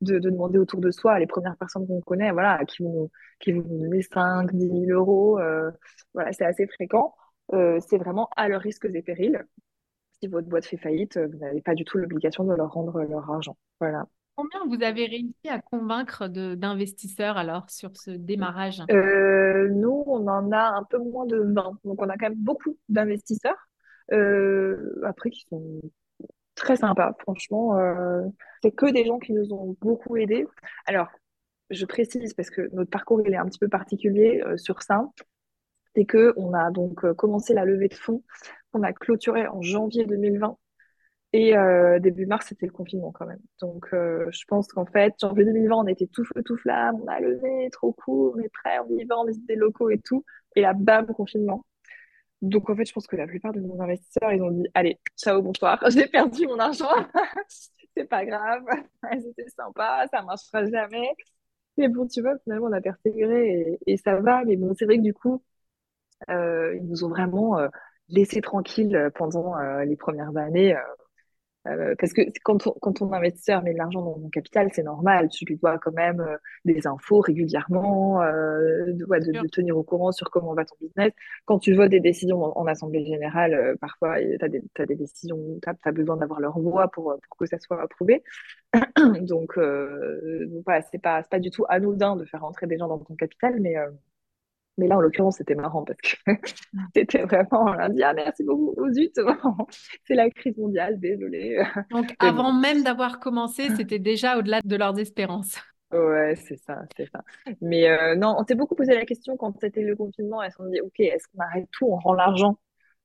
[0.00, 3.52] de, de, demander autour de soi les premières personnes qu'on connaît, voilà, qui vont qui
[3.52, 5.38] vont donner 5, 10 000 euros.
[5.38, 5.70] Euh,
[6.14, 7.14] voilà, c'est assez fréquent.
[7.52, 9.44] Euh, c'est vraiment à leurs risques et périls.
[10.20, 13.30] Si votre boîte fait faillite, vous n'avez pas du tout l'obligation de leur rendre leur
[13.30, 13.56] argent.
[13.80, 14.06] Voilà.
[14.36, 18.82] Combien vous avez réussi à convaincre d'investisseurs alors sur ce démarrage?
[18.90, 21.78] Euh, Nous, on en a un peu moins de 20.
[21.84, 23.56] Donc, on a quand même beaucoup d'investisseurs.
[24.12, 25.80] Euh, après, qui sont
[26.54, 27.78] très sympas, franchement.
[27.78, 28.26] Euh,
[28.62, 30.46] c'est que des gens qui nous ont beaucoup aidés.
[30.84, 31.08] Alors,
[31.70, 35.08] je précise parce que notre parcours il est un petit peu particulier sur ça.
[35.94, 38.22] C'est que on a donc commencé la levée de fonds
[38.70, 40.58] qu'on a clôturé en janvier 2020
[41.36, 43.40] et euh, début mars, c'était le confinement quand même.
[43.60, 47.06] Donc, euh, je pense qu'en fait, janvier 2020, on était tout feu, tout flamme, on
[47.08, 50.24] a levé, trop court, on est prêt, on y on visite des locaux et tout.
[50.54, 51.62] Et là, bam, confinement.
[52.42, 54.98] Donc, en fait, je pense que la plupart de nos investisseurs, ils ont dit Allez,
[55.16, 56.88] ciao, bonsoir, j'ai perdu mon argent,
[57.96, 58.64] c'est pas grave,
[59.22, 61.10] c'était sympa, ça marchera jamais.
[61.76, 64.44] Mais bon, tu vois, finalement, on a persévéré et, ça va.
[64.44, 65.42] Mais bon, c'est vrai que du coup,
[66.30, 67.58] euh, ils nous ont vraiment
[68.08, 70.76] laissé tranquilles pendant les premières années
[71.66, 74.82] Euh, parce que quand, on, quand ton investisseur met de l'argent dans ton capital, c'est
[74.82, 75.28] normal.
[75.28, 79.76] Tu lui dois quand même euh, des infos régulièrement, euh, de, ouais, de, de, tenir
[79.76, 81.12] au courant sur comment va ton business.
[81.44, 85.38] Quand tu votes des décisions en, assemblée générale, euh, parfois, tu as, as, des décisions
[85.62, 88.22] tu as, besoin d'avoir leur voix pour, pour que ça soit approuvé.
[89.20, 93.14] donc, voilà, c'est pas, pas du tout anodin de faire rentrer des gens dans ton
[93.14, 93.76] capital, mais
[94.78, 96.16] mais là, en l'occurrence, c'était marrant parce que
[96.94, 99.14] c'était vraiment, on a dit, ah merci beaucoup, oh zut,
[100.04, 101.62] c'est la crise mondiale, désolé.
[101.90, 105.58] Donc, avant même d'avoir commencé, c'était déjà au-delà de leurs espérances.
[105.92, 107.22] Ouais, c'est ça, c'est ça.
[107.60, 110.68] Mais euh, non, on s'est beaucoup posé la question quand c'était le confinement, est-ce qu'on
[110.68, 112.58] dit, ok, est-ce qu'on arrête tout, on rend l'argent,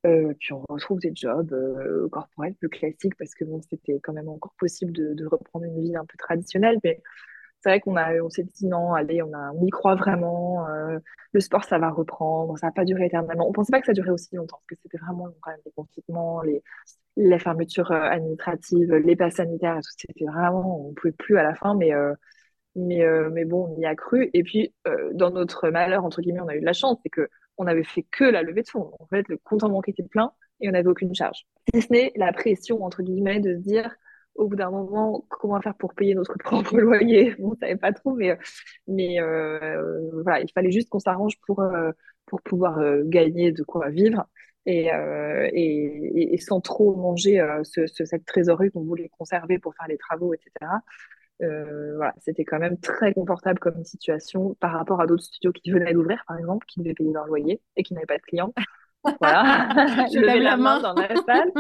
[0.08, 4.14] euh, puis on retrouve des jobs euh, corporels plus classiques parce que bon, c'était quand
[4.14, 7.02] même encore possible de, de reprendre une vie un peu traditionnelle, mais
[7.62, 9.32] c'est vrai qu'on a, on s'est dit non, allez, on,
[9.64, 10.68] y croit vraiment.
[10.68, 10.98] Euh,
[11.32, 12.58] le sport, ça va reprendre.
[12.58, 13.48] Ça va pas durer éternellement.
[13.48, 15.72] On pensait pas que ça durait aussi longtemps, parce que c'était vraiment quand même les
[15.72, 16.64] confinements, les,
[17.18, 19.92] les fermetures euh, administratives, les passes sanitaires, tout.
[19.96, 22.14] C'était vraiment, on pouvait plus à la fin, mais euh,
[22.76, 24.30] mais mais bon, on y a cru.
[24.34, 24.74] Et puis
[25.14, 27.84] dans notre malheur entre guillemets, on a eu de la chance, c'est que on avait
[27.84, 28.92] fait que la levée de fonds.
[29.00, 31.46] En fait, le compte en banque était plein et on n'avait aucune charge.
[31.74, 33.94] Si ce n'est la pression entre guillemets de se dire
[34.36, 37.36] au bout d'un moment, comment faire pour payer notre propre loyer?
[37.40, 38.38] On ne savait pas trop, mais,
[38.88, 41.92] mais euh, voilà, il fallait juste qu'on s'arrange pour, euh,
[42.26, 44.26] pour pouvoir euh, gagner de quoi vivre
[44.68, 44.90] et,
[45.54, 50.36] et, et, sans trop manger ce, cette trésorerie qu'on voulait conserver pour faire les travaux,
[50.36, 50.52] etc.
[51.40, 55.94] voilà, c'était quand même très confortable comme situation par rapport à d'autres studios qui venaient
[55.94, 58.54] d'ouvrir, par exemple, qui devaient payer leur loyer et qui n'avaient pas de clients.
[59.20, 59.68] Voilà,
[60.14, 61.52] je levais la main dans la salle.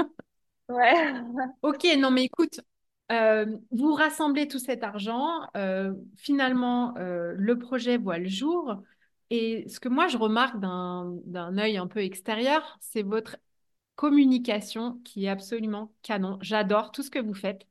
[0.71, 1.13] Ouais.
[1.62, 2.62] Ok, non mais écoute,
[3.12, 8.81] euh, vous rassemblez tout cet argent, euh, finalement, euh, le projet voit le jour.
[9.29, 13.38] Et ce que moi, je remarque d'un œil un peu extérieur, c'est votre
[13.95, 16.38] communication qui est absolument canon.
[16.41, 17.67] J'adore tout ce que vous faites.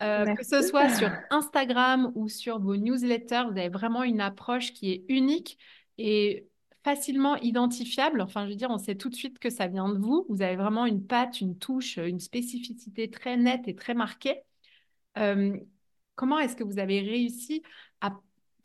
[0.00, 4.90] que ce soit sur Instagram ou sur vos newsletters, vous avez vraiment une approche qui
[4.90, 5.58] est unique
[5.96, 6.48] et
[6.84, 8.20] facilement identifiable.
[8.20, 10.26] Enfin, je veux dire, on sait tout de suite que ça vient de vous.
[10.28, 14.42] Vous avez vraiment une patte, une touche, une spécificité très nette et très marquée.
[15.18, 15.56] Euh,
[16.14, 17.62] comment est-ce que vous avez réussi
[18.00, 18.18] à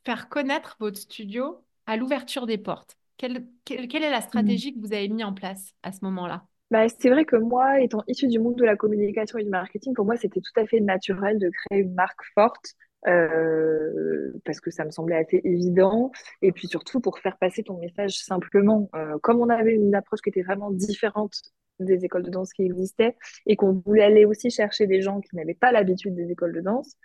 [0.06, 2.98] faire connaître votre studio à l'ouverture des portes?
[3.18, 6.46] Quelle, quelle, est la stratégie que vous avez mis en place à ce moment-là?
[6.70, 9.94] Bah, c'est vrai que moi, étant issue du monde de la communication et du marketing,
[9.94, 14.72] pour moi, c'était tout à fait naturel de créer une marque forte euh, parce que
[14.72, 16.12] ça me semblait assez évident.
[16.42, 18.90] Et puis surtout pour faire passer ton message simplement.
[18.96, 21.42] Euh, comme on avait une approche qui était vraiment différente
[21.80, 25.36] des écoles de danse qui existaient et qu'on voulait aller aussi chercher des gens qui
[25.36, 26.96] n'avaient pas l'habitude des écoles de danse,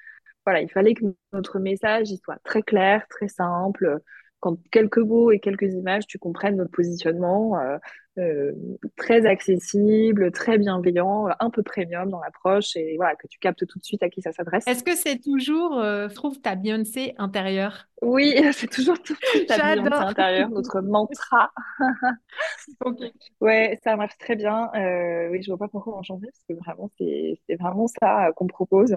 [0.44, 4.00] voilà, il fallait que notre message soit très clair, très simple,
[4.42, 7.78] quand quelques mots et quelques images, tu comprennes notre positionnement euh,
[8.18, 8.52] euh,
[8.96, 13.78] très accessible, très bienveillant, un peu premium dans l'approche et voilà, que tu captes tout
[13.78, 14.66] de suite à qui ça s'adresse.
[14.66, 17.86] Est-ce que c'est toujours, euh, trouve ta Beyoncé intérieure?
[18.02, 19.14] Oui, c'est toujours tout
[19.46, 21.52] ta Beyoncé intérieure, notre mantra.
[22.84, 22.98] ok.
[23.40, 24.70] Ouais, ça marche très bien.
[24.74, 28.48] Euh, oui, je vois pas pourquoi en changer parce que vraiment, c'est vraiment ça qu'on
[28.48, 28.96] propose.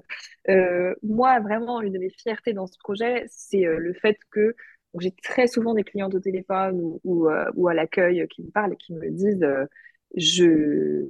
[1.03, 4.55] moi, vraiment, une de mes fiertés dans ce projet, c'est le fait que
[4.99, 8.51] j'ai très souvent des clients au téléphone ou, ou, euh, ou à l'accueil qui me
[8.51, 9.65] parlent et qui me disent euh,
[10.15, 11.09] je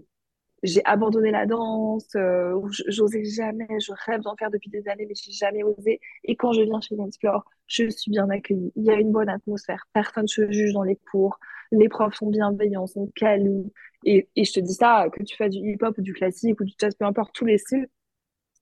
[0.63, 5.13] j'ai abandonné la danse, euh, j'osais jamais, je rêve d'en faire depuis des années, mais
[5.15, 5.99] j'ai jamais osé.
[6.23, 8.71] Et quand je viens chez Dancefloor, je suis bien accueillie.
[8.75, 11.39] Il y a une bonne atmosphère, personne ne se juge dans les cours,
[11.71, 13.63] les profs sont bienveillants, sont câlins.
[14.05, 16.63] Et, et je te dis ça, que tu fasses du hip-hop ou du classique ou
[16.63, 17.87] du jazz, peu importe, tous les styles.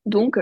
[0.05, 0.37] Donc,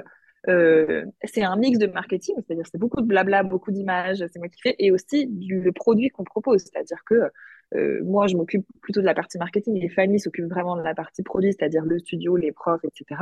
[0.47, 4.47] euh, c'est un mix de marketing, c'est-à-dire c'est beaucoup de blabla, beaucoup d'images, c'est moi
[4.49, 7.30] qui fais, et aussi du le produit qu'on propose, c'est-à-dire que
[7.75, 10.95] euh, moi je m'occupe plutôt de la partie marketing et Fanny s'occupe vraiment de la
[10.95, 13.21] partie produit, c'est-à-dire le studio, les profs, etc.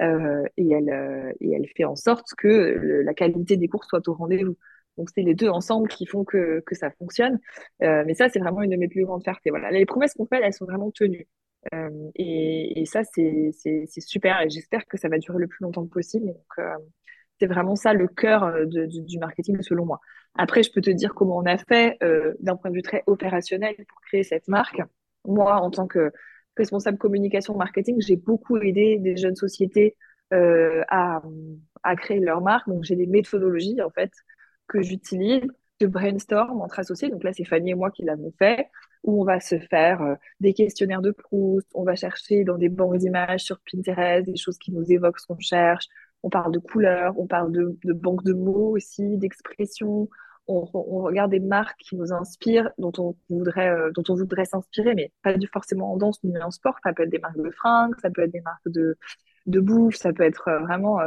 [0.00, 4.06] Euh, et elle euh, et elle fait en sorte que la qualité des cours soit
[4.08, 4.56] au rendez-vous.
[4.96, 7.38] Donc c'est les deux ensemble qui font que que ça fonctionne.
[7.82, 9.50] Euh, mais ça c'est vraiment une de mes plus grandes fiertés.
[9.50, 11.26] Voilà, les promesses qu'on fait, elles sont vraiment tenues.
[11.74, 13.52] Euh, et, et, ça, c'est
[14.00, 16.26] super et j'espère que ça va durer le plus longtemps possible.
[16.26, 16.74] Donc, euh,
[17.38, 20.00] c'est vraiment ça le cœur euh, de, du, du, marketing selon moi.
[20.36, 21.98] Après, je peux te dire comment on a fait
[22.40, 24.80] d'un point de vue très opérationnel pour créer cette marque.
[25.26, 26.12] Moi, en tant que
[26.56, 29.96] responsable communication marketing, j'ai beaucoup aidé des jeunes sociétés
[30.32, 31.22] euh, à,
[31.82, 32.68] à, créer leur marque.
[32.68, 34.12] Donc, j'ai des méthodologies en fait
[34.68, 35.42] que j'utilise
[35.80, 37.08] de brainstorm entre associés.
[37.08, 38.68] Donc là, c'est Fanny et moi qui l'avons fait,
[39.04, 42.68] où on va se faire euh, des questionnaires de Proust, on va chercher dans des
[42.68, 45.86] banques d'images sur Pinterest des choses qui nous évoquent ce qu'on cherche.
[46.22, 50.08] On parle de couleurs, on parle de, de banques de mots aussi, d'expressions.
[50.48, 54.44] On, on, regarde des marques qui nous inspirent, dont on voudrait, euh, dont on voudrait
[54.44, 56.76] s'inspirer, mais pas du forcément en danse ni en sport.
[56.82, 58.98] Ça peut être des marques de fringues, ça peut être des marques de,
[59.46, 60.98] de bouffe, ça peut être vraiment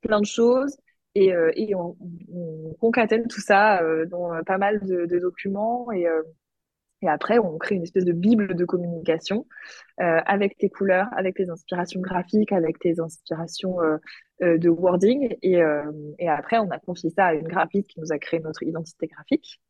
[0.00, 0.76] plein de choses.
[1.14, 1.96] Et, et on,
[2.32, 6.06] on, concatène tout ça dans pas mal de, de documents et
[7.06, 9.46] et après, on crée une espèce de bible de communication
[10.00, 13.96] euh, avec tes couleurs, avec tes inspirations graphiques, avec tes inspirations euh,
[14.42, 15.36] euh, de wording.
[15.42, 15.62] Et,
[16.28, 19.60] après, on a confié ça à une graphiste qui nous a créé notre identité graphique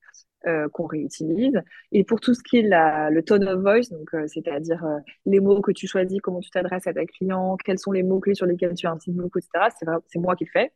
[0.73, 1.61] qu'on réutilise.
[1.91, 4.81] Et pour tout ce qui est le tone of voice, donc c'est-à-dire
[5.25, 8.21] les mots que tu choisis, comment tu t'adresses à ta client, quels sont les mots
[8.21, 9.75] clés sur lesquels tu insistes beaucoup, etc.
[10.07, 10.73] C'est moi qui le fais.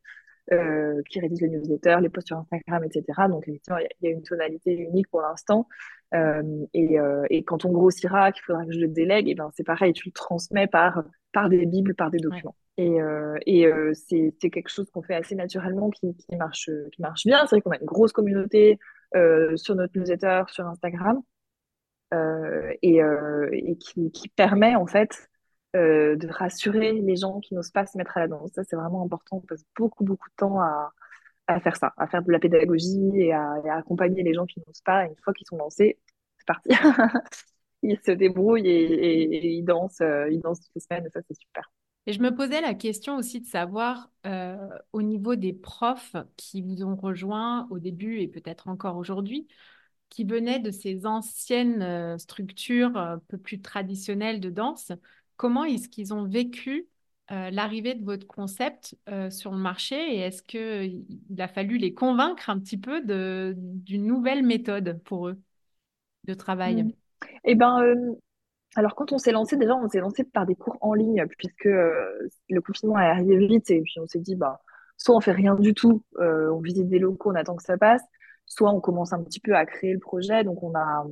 [0.53, 3.05] Euh, qui rédige les newsletters, les posts sur Instagram, etc.
[3.29, 5.69] Donc, effectivement, il y, a une tonalité unique pour l'instant.
[6.13, 9.49] Euh, et, euh, et, quand on grossira, qu'il faudra que je le délègue, et ben,
[9.55, 12.57] c'est pareil, tu le transmets par, par des bibles, par des documents.
[12.79, 12.97] Et,
[13.47, 17.47] et c'est quelque chose qu'on fait assez naturellement qui, qui, marche, qui marche bien.
[17.47, 18.81] C'est vrai qu'on a une grosse communauté
[19.55, 21.21] sur notre newsletter, sur Instagram.
[22.83, 23.01] et,
[23.53, 25.30] et qui, qui, permet en fait
[25.77, 28.51] euh, de rassurer les gens qui n'osent pas se mettre à la danse.
[28.53, 29.37] Ça, c'est vraiment important.
[29.37, 30.93] On passe beaucoup, beaucoup de temps à,
[31.47, 34.83] à faire ça, à faire de la pédagogie et à, accompagner les gens qui n'osent
[34.83, 35.05] pas.
[35.05, 35.99] une fois qu'ils sont lancés,
[36.39, 36.71] c'est parti.
[37.83, 41.09] ils se débrouillent et, ils dansent, euh, ils dansent toutes les semaines.
[41.13, 41.71] Ça, c'est super.
[42.07, 44.57] Et je me posais la question aussi de savoir euh,
[44.93, 49.47] au niveau des profs qui vous ont rejoint au début et peut-être encore aujourd'hui,
[50.09, 54.91] qui venaient de ces anciennes structures un peu plus traditionnelles de danse,
[55.41, 56.87] Comment est-ce qu'ils ont vécu
[57.33, 61.07] euh, l'arrivée de votre concept euh, sur le marché et est-ce qu'il
[61.39, 65.41] a fallu les convaincre un petit peu d'une nouvelle méthode pour eux
[66.29, 66.83] de travail?
[66.83, 66.93] Mmh.
[67.45, 68.13] Eh ben, euh,
[68.77, 71.65] alors quand on s'est lancé, déjà on s'est lancé par des cours en ligne puisque
[71.65, 74.61] le confinement est arrivé vite et puis on s'est dit bah
[74.99, 78.03] soit on fait rien du tout, on visite des locaux, on attend que ça passe,
[78.45, 80.45] soit on commence un petit peu à créer le projet.
[80.45, 81.07] Donc on a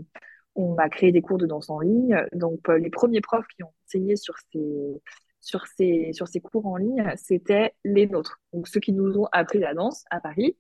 [0.59, 2.21] on a créé des cours de danse en ligne.
[2.33, 5.01] Donc, euh, les premiers profs qui ont enseigné sur ces,
[5.41, 8.41] sur ces, sur ces cours en ligne, c'était les nôtres.
[8.53, 10.57] Donc, ceux qui nous ont appris la danse à Paris,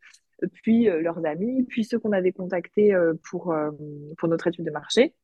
[0.63, 3.53] puis euh, leurs amis, puis ceux qu'on avait contactés euh, pour,
[4.17, 5.15] pour notre étude de marché.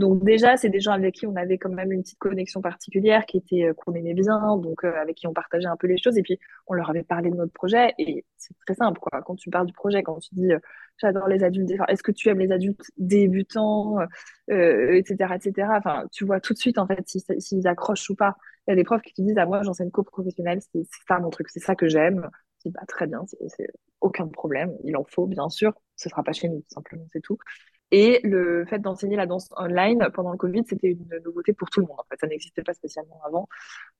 [0.00, 3.26] Donc déjà, c'est des gens avec qui on avait quand même une petite connexion particulière,
[3.26, 5.98] qui était euh, qu'on aimait bien, donc euh, avec qui on partageait un peu les
[5.98, 6.16] choses.
[6.16, 7.92] Et puis on leur avait parlé de notre projet.
[7.98, 9.20] Et c'est très simple, quoi.
[9.22, 10.58] Quand tu parles du projet, quand tu dis euh,
[10.96, 13.98] j'adore les adultes, est-ce que tu aimes les adultes débutants,
[14.48, 15.68] etc., etc.
[15.76, 17.06] Enfin, tu vois tout de suite en fait
[17.38, 18.36] s'ils accrochent ou pas.
[18.66, 21.30] Il y a des profs qui te disent ah moi j'enseigne co-professionnel, c'est ça mon
[21.30, 22.28] truc, c'est ça que j'aime.
[22.66, 23.68] Bah très bien, c'est
[24.00, 25.72] aucun problème, il en faut bien sûr.
[25.96, 27.38] Ce sera pas chez nous, simplement, c'est tout.
[27.92, 31.80] Et le fait d'enseigner la danse online pendant le Covid, c'était une nouveauté pour tout
[31.80, 31.98] le monde.
[31.98, 33.48] En fait, ça n'existait pas spécialement avant.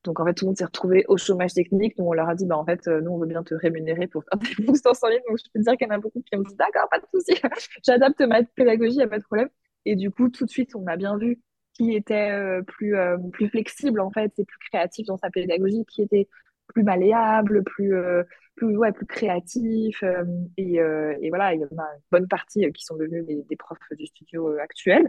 [0.05, 1.97] Donc, en fait, tout le monde s'est retrouvé au chômage technique.
[1.97, 4.23] Donc, on leur a dit, bah, en fait, nous, on veut bien te rémunérer pour
[4.25, 5.21] faire des bourses en ligne.
[5.29, 7.01] Donc, je peux te dire qu'il y en a beaucoup qui ont dit, d'accord, pas
[7.01, 7.35] de souci.
[7.85, 9.49] J'adapte ma pédagogie, il n'y a pas de problème.
[9.85, 11.41] Et du coup, tout de suite, on a bien vu
[11.75, 15.85] qui était euh, plus, euh, plus flexible, en fait, et plus créatif dans sa pédagogie,
[15.87, 16.29] qui était
[16.67, 18.23] plus malléable, plus, euh,
[18.61, 20.03] plus, ouais, plus créatif.
[20.03, 20.25] Euh,
[20.57, 23.57] et, euh, et, voilà, il y en a une bonne partie qui sont devenus des,
[23.57, 25.09] profs du studio actuel.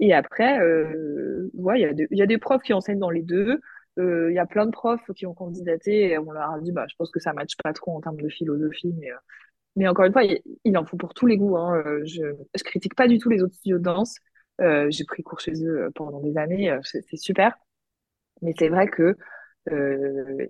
[0.00, 3.60] Et après, il y, a des profs qui enseignent dans les deux.
[3.98, 6.96] Il y a plein de profs qui ont candidaté on leur a dit, bah, je
[6.96, 8.94] pense que ça ne matche pas trop en termes de philosophie,
[9.76, 10.22] mais, encore une fois,
[10.64, 11.56] il, en faut pour tous les goûts.
[11.56, 11.82] Hein.
[12.04, 14.16] Je ne critique pas du tout les autres studios de danse.
[14.60, 17.56] J'ai pris cours chez eux pendant des années, c'est super.
[18.42, 19.16] Mais c'est vrai que
[19.70, 20.48] euh,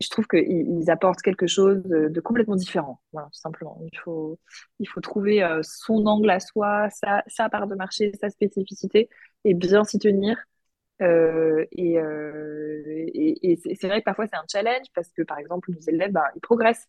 [0.00, 3.80] je trouve qu'ils apportent quelque chose de, complètement différent, voilà, tout simplement.
[3.82, 9.08] Il faut, trouver euh, son angle à soi, sa, part de marché, sa spécificité,
[9.44, 10.36] et bien s'y tenir.
[11.02, 13.06] Euh, et, euh,
[13.78, 16.40] c'est vrai que parfois c'est un challenge parce que par exemple nos élèves bah, ils
[16.40, 16.86] progressent.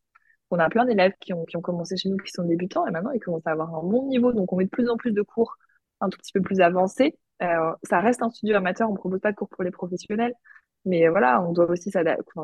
[0.52, 3.20] On a plein d'élèves qui ont, commencé chez nous qui sont débutants et maintenant ils
[3.20, 5.58] commencent à avoir un bon niveau donc on met de plus en plus de cours
[6.02, 9.32] un tout petit peu plus avancés ça reste un studio amateur, on ne propose pas
[9.32, 10.34] de cours pour les professionnels,
[10.86, 11.92] mais voilà, on doit aussi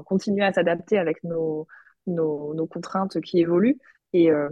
[0.06, 1.68] continuer à s'adapter avec nos,
[2.08, 3.78] nos, contraintes qui évoluent
[4.14, 4.50] et, euh,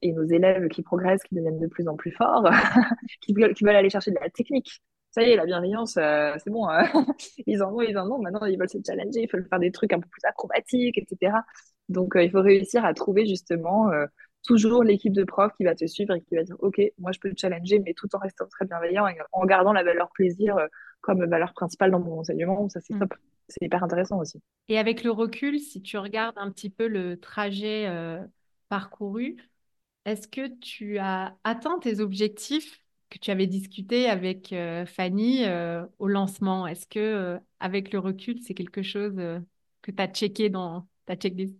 [0.00, 2.48] et, nos élèves qui progressent, qui deviennent de plus en plus forts,
[3.20, 4.82] qui, veulent, aller chercher de la technique.
[5.10, 6.84] Ça y est, la bienveillance, euh, c'est bon, hein.
[7.46, 9.70] ils en ont, ils en ont, maintenant ils veulent se challenger, ils veulent faire des
[9.70, 11.36] trucs un peu plus acrobatiques, etc.
[11.90, 13.90] Donc il faut réussir à trouver justement
[14.44, 17.20] toujours l'équipe de profs qui va te suivre et qui va dire ok moi je
[17.20, 20.56] peux te challenger mais tout en restant très bienveillant et en gardant la valeur plaisir
[20.56, 20.66] euh,
[21.02, 23.00] comme valeur principale dans mon enseignement ça c'est mm.
[23.00, 23.14] top.
[23.48, 24.40] C'est hyper intéressant aussi.
[24.68, 28.20] Et avec le recul si tu regardes un petit peu le trajet euh,
[28.68, 29.36] parcouru
[30.04, 35.44] est-ce que tu as atteint tes objectifs que tu avais discuté avec euh, Fanny
[35.98, 36.66] au lancement?
[36.66, 39.14] Est-ce que avec le recul c'est quelque chose
[39.82, 41.54] que tu as checké dans ta checklist?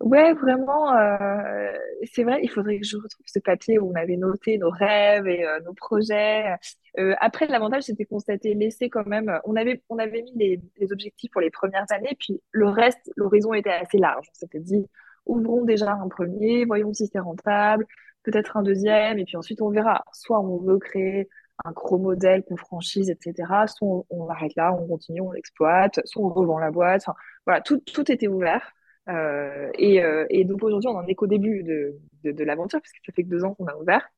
[0.00, 1.72] Ouais, vraiment, euh,
[2.10, 5.26] c'est vrai, il faudrait que je retrouve ce papier où on avait noté nos rêves
[5.26, 6.54] et euh, nos projets.
[6.98, 10.60] Euh, après, l'avantage, c'était qu'on s'était laissé quand même, on avait, on avait mis les,
[10.78, 14.26] les objectifs pour les premières années, puis le reste, l'horizon était assez large.
[14.30, 14.86] On s'était dit,
[15.26, 17.86] ouvrons déjà un premier, voyons si c'est rentable,
[18.22, 20.02] peut-être un deuxième, et puis ensuite on verra.
[20.12, 21.28] Soit on veut créer
[21.64, 23.66] un gros modèle qu'on franchise, etc.
[23.66, 27.02] Soit on, on arrête là, on continue, on l'exploite, soit on revend la boîte.
[27.06, 28.72] Enfin, voilà, tout, tout était ouvert.
[29.10, 33.12] Euh, et, euh, et, donc aujourd'hui, on en est qu'au début de, l'aventure, puisque ça
[33.12, 34.08] fait que deux ans qu'on a ouvert.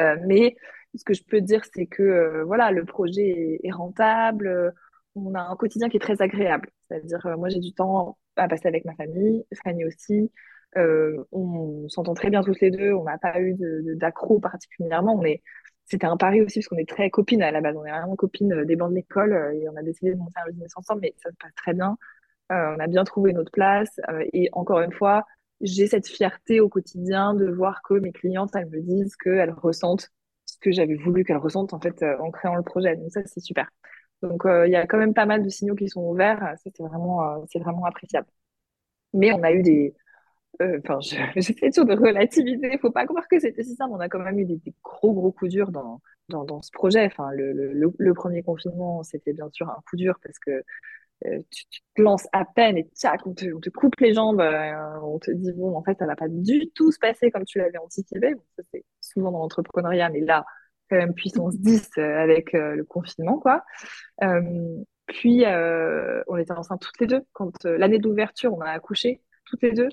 [0.00, 0.56] Euh, mais
[0.94, 4.74] ce que je peux dire, c'est que voilà, le projet est, rentable.
[5.14, 6.70] On a un quotidien qui est très agréable.
[6.88, 10.30] C'est-à-dire, moi, j'ai du temps à passer avec ma famille, Fanny aussi.
[10.76, 12.92] On s'entend très bien tous les deux.
[12.92, 13.56] On n'a pas eu
[13.96, 15.14] d'accro particulièrement.
[15.14, 15.42] On est,
[15.86, 17.76] c'était un pari aussi parce qu'on est très copines à la base.
[17.76, 20.50] On est vraiment copines des bancs de l'école et on a décidé de monter un
[20.50, 21.96] business ensemble, mais ça se passe très bien.
[22.52, 24.00] Euh, on a bien trouvé notre place.
[24.08, 25.24] Euh, et encore une fois,
[25.60, 30.10] j'ai cette fierté au quotidien de voir que mes clientes, elles me disent qu'elles ressentent
[30.46, 32.96] ce que j'avais voulu qu'elles ressentent en fait euh, en créant le projet.
[32.96, 33.68] Donc ça, c'est super.
[34.22, 36.40] Donc il y a quand même pas mal de signaux qui sont ouverts.
[36.62, 38.26] Ça, c'est vraiment, vraiment appréciable.
[39.12, 39.94] Mais on a eu des,
[40.60, 40.98] enfin,
[41.36, 42.70] j'essaie toujours de relativiser.
[42.72, 43.92] Il faut pas croire que c'était si simple.
[43.94, 47.06] On a quand même eu des, gros, gros coups durs dans, dans, dans ce projet.
[47.06, 50.62] Enfin, le, le, premier confinement, c'était bien sûr un coup dur parce que euh,
[51.22, 54.40] tu, tu, te lances à peine et tchac, on te, on te coupe les jambes,
[54.40, 57.44] euh, on te dit bon, en fait, ça va pas du tout se passer comme
[57.44, 58.34] tu l'avais anticipé.
[58.56, 60.44] Ça, c'est souvent dans l'entrepreneuriat, mais là,
[60.90, 63.64] quand même puissance 10 euh, avec le confinement, quoi.
[65.06, 67.22] puis, on était enceintes toutes les deux.
[67.32, 69.88] Quand l'année d'ouverture, on a accouché toutes les deux.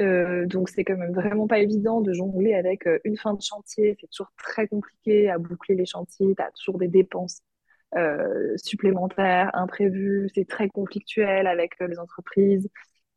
[0.00, 3.96] Euh, donc c'est quand même vraiment pas évident de jongler avec une fin de chantier.
[4.00, 6.34] C'est toujours très compliqué à boucler les chantiers.
[6.34, 7.42] Tu as toujours des dépenses
[7.96, 12.68] euh, supplémentaires, imprévus, c'est très conflictuel avec euh, les entreprises.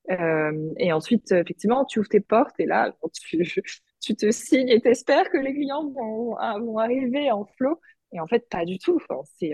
[0.09, 2.93] Euh, et ensuite, effectivement, tu ouvres tes portes et là,
[4.01, 7.79] tu, te signes et t'espères que les clients vont, vont arriver en flot.
[8.13, 8.95] Et en fait, pas du tout.
[8.95, 9.53] Enfin, c'est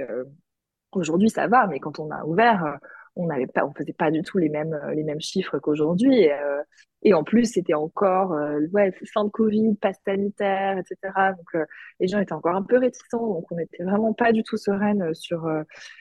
[0.91, 2.77] aujourd'hui ça va, mais quand on a ouvert,
[3.15, 6.15] on n'avait pas, on faisait pas du tout les mêmes les mêmes chiffres qu'aujourd'hui.
[6.21, 6.61] Et, euh,
[7.03, 11.13] et, en plus, c'était encore euh, ouais, fin de Covid, passe sanitaire, etc.
[11.37, 11.65] Donc euh,
[11.99, 15.13] les gens étaient encore un peu réticents, donc on n'était vraiment pas du tout sereine
[15.13, 15.47] sur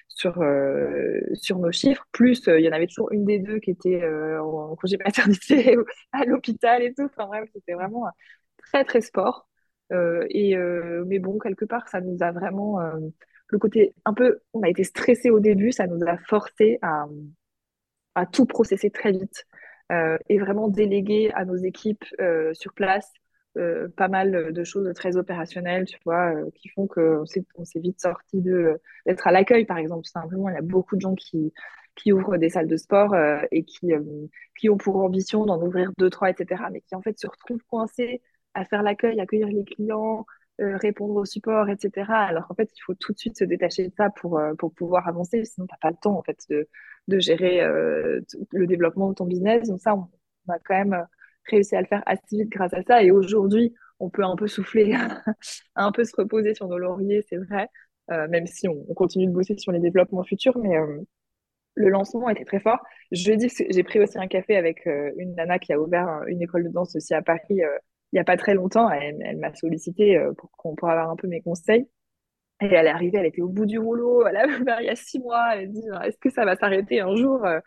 [0.08, 0.42] sur
[1.34, 2.06] sur nos chiffres.
[2.12, 4.06] Plus, il y en avait toujours une des deux qui était
[4.38, 5.76] en congé maternité
[6.12, 7.04] à l'hôpital et tout.
[7.04, 8.06] Enfin bref, c'était vraiment
[8.58, 9.48] très très sport.
[9.90, 10.56] et
[11.06, 12.78] mais bon, quelque part, ça nous a vraiment
[13.53, 17.05] le côté un peu, on a été stressé au début, ça nous a forcé à,
[18.14, 19.46] à tout processer très vite
[19.92, 23.12] euh, et vraiment déléguer à nos équipes euh, sur place
[23.59, 27.80] euh, pas mal de choses très opérationnelles, tu vois, qui font qu'on s'est, on s'est
[27.80, 30.48] vite sorti de, d'être à l'accueil, par exemple, simplement.
[30.48, 31.53] Il y a beaucoup de gens qui,
[31.94, 33.14] qui ouvrent des salles de sport
[33.50, 33.92] et qui,
[34.59, 37.62] qui ont pour ambition d'en ouvrir deux, trois, etc., mais qui en fait se retrouvent
[37.68, 38.22] coincés
[38.55, 40.24] à faire l'accueil, accueillir les clients,
[40.62, 42.06] euh, répondre au support, etc.
[42.10, 44.72] Alors en fait, il faut tout de suite se détacher de ça pour, euh, pour
[44.72, 46.68] pouvoir avancer, sinon tu n'as pas le temps en fait de,
[47.08, 48.20] de gérer euh,
[48.52, 49.68] le développement de ton business.
[49.68, 50.08] Donc ça, on,
[50.48, 51.06] a quand même
[51.50, 53.02] réussi à le faire assez vite grâce à ça.
[53.02, 54.94] Et aujourd'hui, on peut un peu souffler,
[55.76, 57.68] un peu se reposer sur nos lauriers, c'est vrai,
[58.08, 60.76] même si on, on, continue de bosser sur les développements futurs, mais
[61.74, 62.80] le lancement était très fort.
[63.12, 66.64] Je dis j'ai pris aussi un café avec une nana qui a ouvert une école
[66.64, 67.62] de danse aussi à Paris
[68.12, 71.28] il n'y a pas très longtemps, elle, m'a sollicité euh, pour qu'on avoir un peu
[71.28, 71.88] mes conseils.
[72.60, 74.96] Et elle est arrivée, elle était au bout du rouleau, elle avait il y a
[74.96, 77.60] six mois, elle a dit est-ce que ça va s'arrêter un jour euh,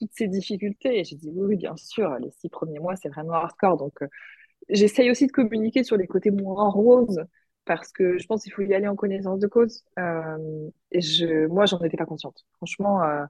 [0.00, 1.00] toutes ces difficultés?
[1.00, 3.76] Et j'ai dit oui, bien sûr, les six premiers mois, c'est vraiment hardcore.
[3.78, 4.08] Donc euh,
[4.68, 7.24] j'essaye aussi de communiquer sur les côtés moins roses
[7.64, 9.84] parce que je pense qu'il faut y aller en connaissance de cause.
[9.98, 12.44] Euh, et je, moi, j'en étais pas consciente.
[12.56, 13.24] Franchement, euh,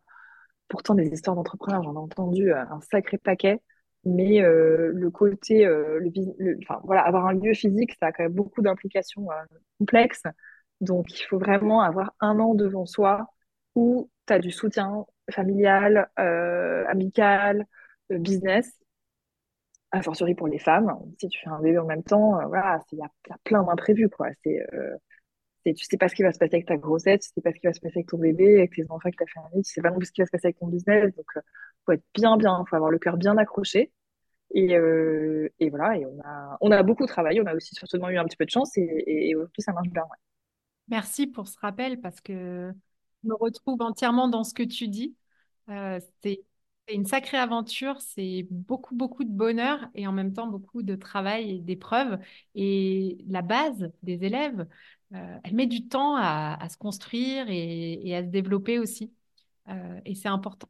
[0.69, 3.61] pourtant, des histoires d'entrepreneurs, j'en ai entendu un sacré paquet.
[4.05, 8.23] Mais euh, le côté, euh, le, enfin, voilà, avoir un lieu physique, ça a quand
[8.25, 9.35] même beaucoup d'implications euh,
[9.79, 10.25] complexes.
[10.81, 13.27] Donc, il faut vraiment avoir un an devant soi
[13.75, 17.65] où tu as du soutien familial, amical,
[18.11, 18.71] business,
[19.93, 20.93] a fortiori pour les femmes.
[21.19, 23.09] Si tu fais un bébé en même temps, voilà, il y, a
[23.45, 24.29] plein d'imprévus, quoi.
[24.45, 24.61] C'est,
[25.65, 27.59] tu sais pas ce qui va se passer avec ta grossesse, tu sais pas ce
[27.59, 29.81] qui va se passer avec ton bébé, avec tes enfants, avec ta famille, tu sais
[29.81, 31.15] pas non plus ce qui va se passer avec ton business.
[31.15, 31.27] Donc,
[31.85, 33.93] faut être bien, bien, faut avoir le cœur bien accroché.
[34.53, 38.09] Et, euh, et, voilà, et on a, on a beaucoup travaillé, on a aussi certainement
[38.11, 40.05] eu un petit peu de chance et, et, ça marche bien.
[40.89, 42.73] Merci pour ce rappel parce que
[43.23, 45.17] je me retrouve entièrement dans ce que tu dis.
[45.71, 46.45] Euh, c'est
[46.93, 51.57] une sacrée aventure, c'est beaucoup, beaucoup de bonheur et en même temps beaucoup de travail
[51.57, 52.19] et d'épreuves.
[52.55, 54.69] Et la base des élèves,
[55.15, 59.13] euh, elle met du temps à, se construire et, à se développer aussi.
[60.05, 60.69] Et c'est important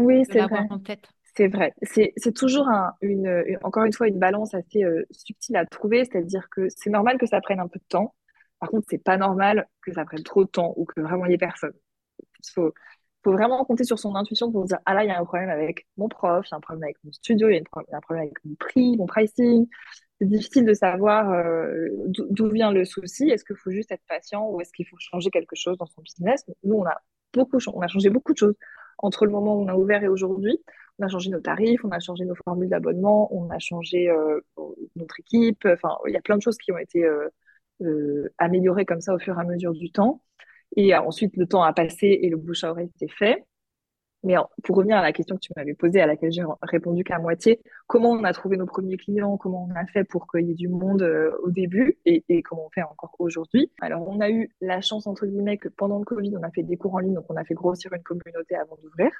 [0.00, 0.24] oui,
[0.70, 1.08] en tête.
[1.36, 1.72] C'est vrai.
[1.82, 5.64] C'est c'est toujours un, une, une- encore une fois une balance assez euh, subtile à
[5.66, 8.14] trouver, c'est-à-dire que c'est normal que ça prenne un peu de temps.
[8.58, 11.30] Par contre, c'est pas normal que ça prenne trop de temps ou que vraiment il
[11.32, 11.72] y ait personne.
[12.20, 12.72] Il faut,
[13.24, 15.24] faut vraiment compter sur son intuition pour se dire, ah là, il y a un
[15.24, 17.60] problème avec mon prof, il y a un problème avec mon studio, il y a,
[17.60, 19.66] y un problème avec mon prix, mon pricing.
[20.20, 23.30] C'est difficile de savoir euh, d'où vient le souci.
[23.30, 26.02] Est-ce qu'il faut juste être patient ou est-ce qu'il faut changer quelque chose dans son
[26.02, 26.44] business?
[26.64, 26.96] Nous, on a
[27.32, 28.54] beaucoup, on a changé beaucoup de choses
[29.02, 30.58] entre le moment où on a ouvert et aujourd'hui.
[30.98, 34.40] On a changé nos tarifs, on a changé nos formules d'abonnement, on a changé euh,
[34.96, 35.66] notre équipe.
[35.66, 37.28] Enfin, il y a plein de choses qui ont été euh,
[37.82, 40.22] euh, améliorées comme ça au fur et à mesure du temps.
[40.76, 43.44] Et ensuite, le temps a passé et le bouche à oreille s'est fait.
[44.22, 47.18] Mais pour revenir à la question que tu m'avais posée, à laquelle j'ai répondu qu'à
[47.18, 50.50] moitié, comment on a trouvé nos premiers clients, comment on a fait pour qu'il y
[50.50, 53.72] ait du monde euh, au début et, comment on fait encore aujourd'hui.
[53.80, 56.62] Alors, on a eu la chance, entre guillemets, que pendant le Covid, on a fait
[56.62, 59.10] des cours en ligne, donc on a fait grossir une communauté avant d'ouvrir.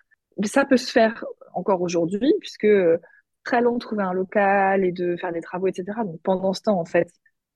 [0.45, 1.25] Ça peut se faire
[1.55, 2.99] encore aujourd'hui, puisque euh,
[3.43, 5.99] très long de trouver un local et de faire des travaux, etc.
[6.05, 7.09] Donc, pendant ce temps, en fait,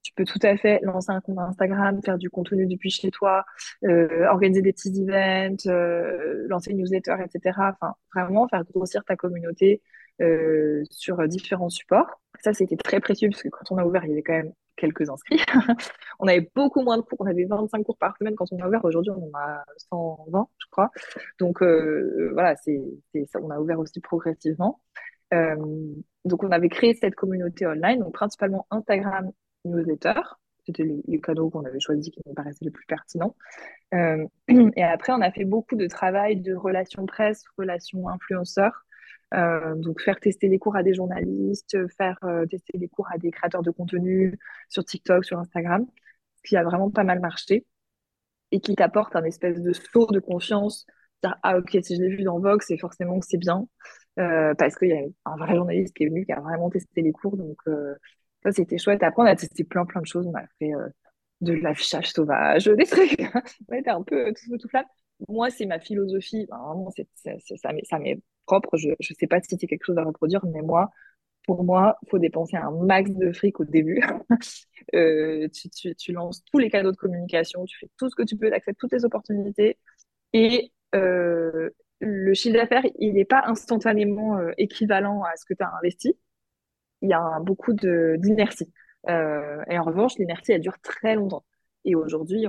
[0.04, 3.44] tu peux tout à fait lancer un compte Instagram, faire du contenu depuis chez toi,
[3.84, 7.58] euh, organiser des petits events, euh, lancer une newsletter, etc.
[7.72, 9.82] Enfin, vraiment faire grossir ta communauté
[10.20, 12.20] euh, sur différents supports.
[12.42, 14.52] Ça, c'était très précieux parce que quand on a ouvert, il y avait quand même
[14.76, 15.40] quelques inscrits.
[16.18, 18.68] on avait beaucoup moins de cours, on avait 25 cours par semaine quand on a
[18.68, 18.84] ouvert.
[18.84, 20.90] Aujourd'hui, on en a 120, je crois.
[21.38, 22.80] Donc euh, voilà, c'est,
[23.32, 24.80] ça, on a ouvert aussi progressivement.
[25.32, 25.56] Euh,
[26.24, 29.30] donc on avait créé cette communauté online, donc principalement Instagram,
[29.64, 30.20] newsletter.
[30.66, 33.36] C'était les, canaux qu'on avait choisis qui nous paraissaient les plus pertinents.
[33.92, 34.26] Euh,
[34.76, 38.84] et après, on a fait beaucoup de travail de relations presse, relations influenceurs.
[39.34, 43.18] Euh, donc, faire tester les cours à des journalistes, faire euh, tester les cours à
[43.18, 44.38] des créateurs de contenu
[44.68, 45.86] sur TikTok, sur Instagram,
[46.36, 47.66] ce qui a vraiment pas mal marché
[48.52, 50.86] et qui t'apporte un espèce de saut de confiance.
[51.22, 53.66] Dire, ah, ok, si je l'ai vu dans Vox, c'est forcément que c'est bien.
[54.20, 57.02] Euh, parce qu'il y a un vrai journaliste qui est venu, qui a vraiment testé
[57.02, 57.36] les cours.
[57.36, 57.58] Donc,
[58.44, 59.02] ça, c'était chouette.
[59.02, 60.26] Après, on a testé plein, plein de choses.
[60.26, 60.88] On a fait euh,
[61.40, 63.16] de l'affichage sauvage, des trucs.
[63.68, 64.86] on était un peu tout feu, tout flamme.
[65.28, 66.46] Moi, c'est ma philosophie.
[66.50, 68.76] Ben, vraiment, ça m'est propre.
[68.76, 70.90] Je ne sais pas si c'est quelque chose à reproduire, mais moi,
[71.46, 74.02] pour moi, il faut dépenser un max de fric au début.
[74.94, 75.48] Euh,
[75.98, 78.54] tu, lances tous les canaux de communication, tu fais tout ce que tu peux, tu
[78.54, 79.78] acceptes toutes les opportunités.
[80.34, 81.70] Et euh,
[82.00, 86.18] le chiffre d'affaires, il n'est pas instantanément euh, équivalent à ce que tu as investi.
[87.02, 88.72] Il y a beaucoup d'inertie.
[89.08, 91.44] Euh, et en revanche, l'inertie, elle dure très longtemps.
[91.84, 92.46] Et aujourd'hui,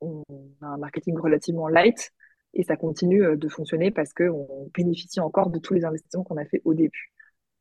[0.00, 0.22] on,
[0.60, 2.10] a un marketing relativement light
[2.54, 6.36] et ça continue euh, de fonctionner parce qu'on bénéficie encore de tous les investissements qu'on
[6.36, 7.12] a fait au début.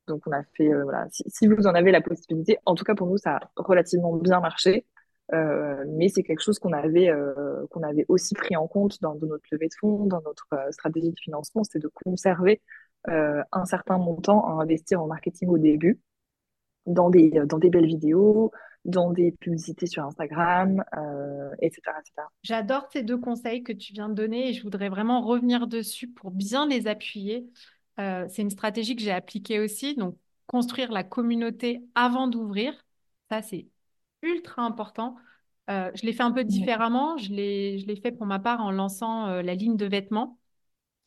[0.08, 2.96] Donc, on a fait, euh, voilà, si, vous en avez la possibilité, en tout cas
[2.96, 4.86] pour nous, ça a relativement bien marché.
[5.88, 7.10] Mais c'est quelque chose qu'on avait,
[7.70, 11.20] qu'on avait aussi pris en compte dans, notre levée de fonds, dans notre stratégie de
[11.22, 12.62] financement, c'est de conserver
[13.10, 16.00] euh, un certain montant à investir en marketing au début,
[16.86, 18.52] dans des, dans des belles vidéos,
[18.86, 22.28] dans des publicités sur Instagram, euh, etc., etc.
[22.44, 26.08] J'adore ces deux conseils que tu viens de donner et je voudrais vraiment revenir dessus
[26.08, 27.48] pour bien les appuyer.
[28.00, 32.74] Euh, c'est une stratégie que j'ai appliquée aussi, donc construire la communauté avant d'ouvrir,
[33.30, 33.68] ça c'est
[34.22, 35.16] ultra important.
[35.70, 38.62] Euh, je l'ai fait un peu différemment, je l'ai, je l'ai fait pour ma part
[38.62, 40.40] en lançant euh, la ligne de vêtements.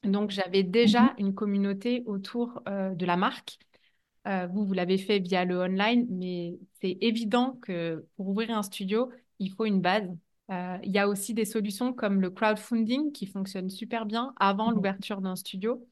[0.04, 0.92] Donc j'avais Mhm.
[0.92, 3.58] déjà une communauté autour euh, de la marque.
[4.26, 8.62] Euh, vous, vous l'avez fait via le online, mais c'est évident que pour ouvrir un
[8.62, 10.08] studio, il faut une base.
[10.50, 14.70] Euh, il y a aussi des solutions comme le crowdfunding qui fonctionnent super bien avant
[14.70, 14.76] Mhm.
[14.76, 15.86] l'ouverture d'un studio.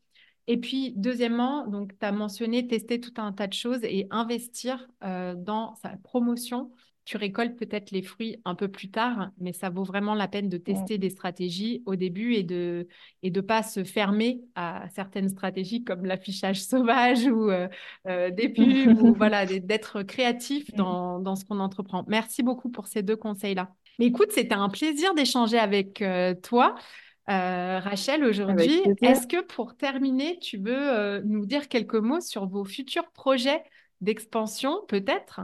[0.46, 4.88] Et puis, deuxièmement, donc, tu as mentionné tester tout un tas de choses et investir
[5.00, 6.72] dans sa promotion.
[7.04, 10.48] Tu récoltes peut-être les fruits un peu plus tard, mais ça vaut vraiment la peine
[10.48, 10.62] de Ouais.
[10.74, 12.86] tester des stratégies au début et de
[13.22, 17.68] et de pas se fermer à certaines stratégies comme l'affichage sauvage ou euh,
[18.06, 22.04] euh, des pubs ou voilà, d'être créatif dans, dans ce qu'on entreprend.
[22.06, 23.74] Merci beaucoup pour ces deux conseils-là.
[23.98, 26.74] Mais écoute, c'était un plaisir d'échanger avec euh, toi.
[27.28, 33.10] Rachel, aujourd'hui, est-ce que pour terminer, tu veux nous dire quelques mots sur vos futurs
[33.12, 33.62] projets
[34.00, 35.40] d'expansion, peut-être,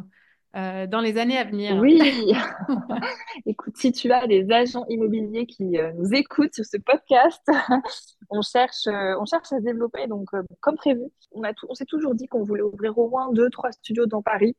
[0.57, 1.77] euh, dans les années à venir?
[1.77, 2.01] Oui,
[3.47, 7.43] écoute, si tu as des agents immobiliers qui euh, nous écoutent sur ce podcast,
[8.31, 10.07] on cherche, euh, on cherche à se développer.
[10.07, 10.29] Donc,
[10.61, 13.51] comme prévu, on a tout- on s'est toujours dit qu'on voulait ouvrir au moins deux,
[13.51, 14.57] trois studios dans Paris,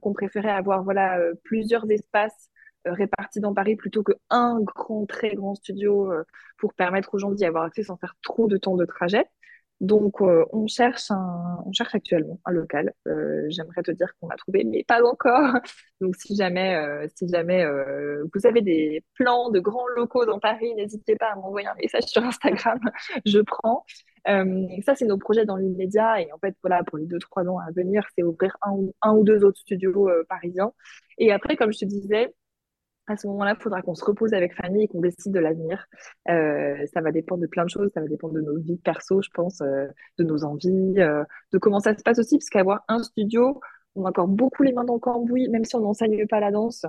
[0.00, 2.48] qu'on préférait avoir voilà plusieurs espaces
[2.84, 6.10] répartis dans Paris plutôt qu'un grand, très grand studio
[6.56, 9.26] pour permettre aux gens d'y avoir accès sans faire trop de temps de trajet.
[9.80, 12.92] Donc, euh, on cherche un, on cherche actuellement un local.
[13.06, 15.54] Euh, j'aimerais te dire qu'on a trouvé, mais pas encore.
[16.00, 17.64] Donc, si jamais, euh, si jamais
[18.34, 22.04] vous avez des plans de grands locaux dans Paris, n'hésitez pas à m'envoyer un message
[22.04, 22.80] sur Instagram.
[23.24, 23.84] Je prends.
[24.26, 26.22] ça, c'est nos projets dans l'immédiat.
[26.22, 29.14] Et en fait, voilà, pour les deux, trois ans à venir, c'est ouvrir un, un
[29.14, 30.72] ou deux autres studios parisiens.
[31.18, 32.34] Et après, comme je te disais,
[33.08, 35.86] à ce moment-là, il faudra qu'on se repose avec Fanny et qu'on décide de l'avenir.
[36.28, 39.22] Euh, ça va dépendre de plein de choses, ça va dépendre de nos vies perso,
[39.22, 39.86] je pense, euh,
[40.18, 43.60] de nos envies, euh, de comment ça se passe aussi, parce qu'avoir un studio,
[43.94, 46.50] on a encore beaucoup les mains dans le cambouis, même si on n'enseigne pas la
[46.50, 46.86] danse.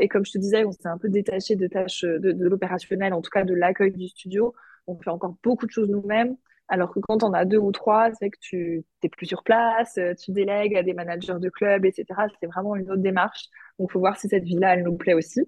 [0.00, 3.14] et comme je te disais, on s'est un peu détaché de tâches de, de l'opérationnel,
[3.14, 4.54] en tout cas de l'accueil du studio.
[4.86, 6.36] On fait encore beaucoup de choses nous-mêmes.
[6.70, 9.98] Alors que quand on a deux ou trois, c'est que tu n'es plus sur place,
[10.18, 12.06] tu délègues à des managers de club, etc.
[12.40, 13.48] C'est vraiment une autre démarche.
[13.78, 15.40] Donc, faut voir si cette vie-là, elle nous plaît aussi.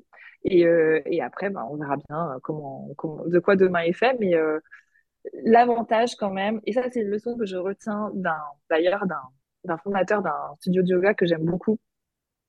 [0.44, 4.16] Et, euh, après, bah, on verra bien comment, comment, de quoi demain est fait.
[4.18, 4.58] Mais euh,
[5.44, 9.06] l'avantage quand même, et ça, c'est une leçon que je retiens d'un, d'ailleurs
[9.64, 11.78] d'un fondateur d'un studio de yoga que j'aime beaucoup,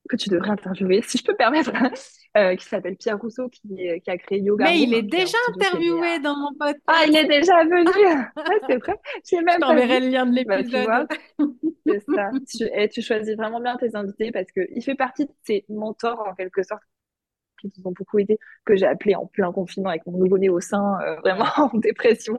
[0.10, 1.72] que tu devrais interviewer, si je peux me permettre,
[2.38, 3.62] euh, qui s'appelle Pierre Rousseau, qui,
[4.04, 4.66] qui a créé Yoga.
[4.66, 6.82] Mais il est déjà interviewé dans mon podcast.
[6.88, 8.34] Ah, il est déjà venu.
[8.68, 8.95] c'est vrai.
[9.30, 9.56] J'ai même.
[9.56, 11.08] Je t'enverrai le lien de bah, l'épisode.
[11.88, 12.32] c'est ça.
[12.49, 16.20] Tu, et tu choisis vraiment bien tes invités parce qu'il fait partie de tes mentors
[16.28, 16.84] en quelque sorte
[17.62, 20.60] qui nous ont beaucoup aidé, que j'ai appelé en plein confinement avec mon nouveau-né au
[20.60, 22.38] sein, euh, vraiment en dépression,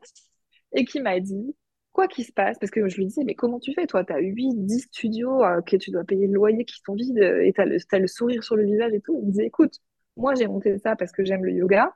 [0.72, 1.56] et qui m'a dit
[1.95, 4.12] quoi qu'il se passe, parce que je lui disais, mais comment tu fais, toi, tu
[4.12, 7.53] as 8, 10 studios euh, que tu dois payer le loyer qui sont vides et
[7.55, 9.18] tu as, le sourire sur le visage et tout.
[9.22, 9.80] Il me disait, écoute,
[10.16, 11.95] moi, j'ai monté ça parce que j'aime le yoga.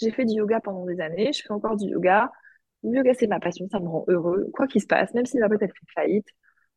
[0.00, 2.30] J'ai fait du yoga pendant des années, je fais encore du yoga.
[2.82, 4.50] Le yoga, c'est ma passion, ça me rend heureux.
[4.52, 6.28] Quoi qu'il se passe, même si la boîte, elle fait faillite,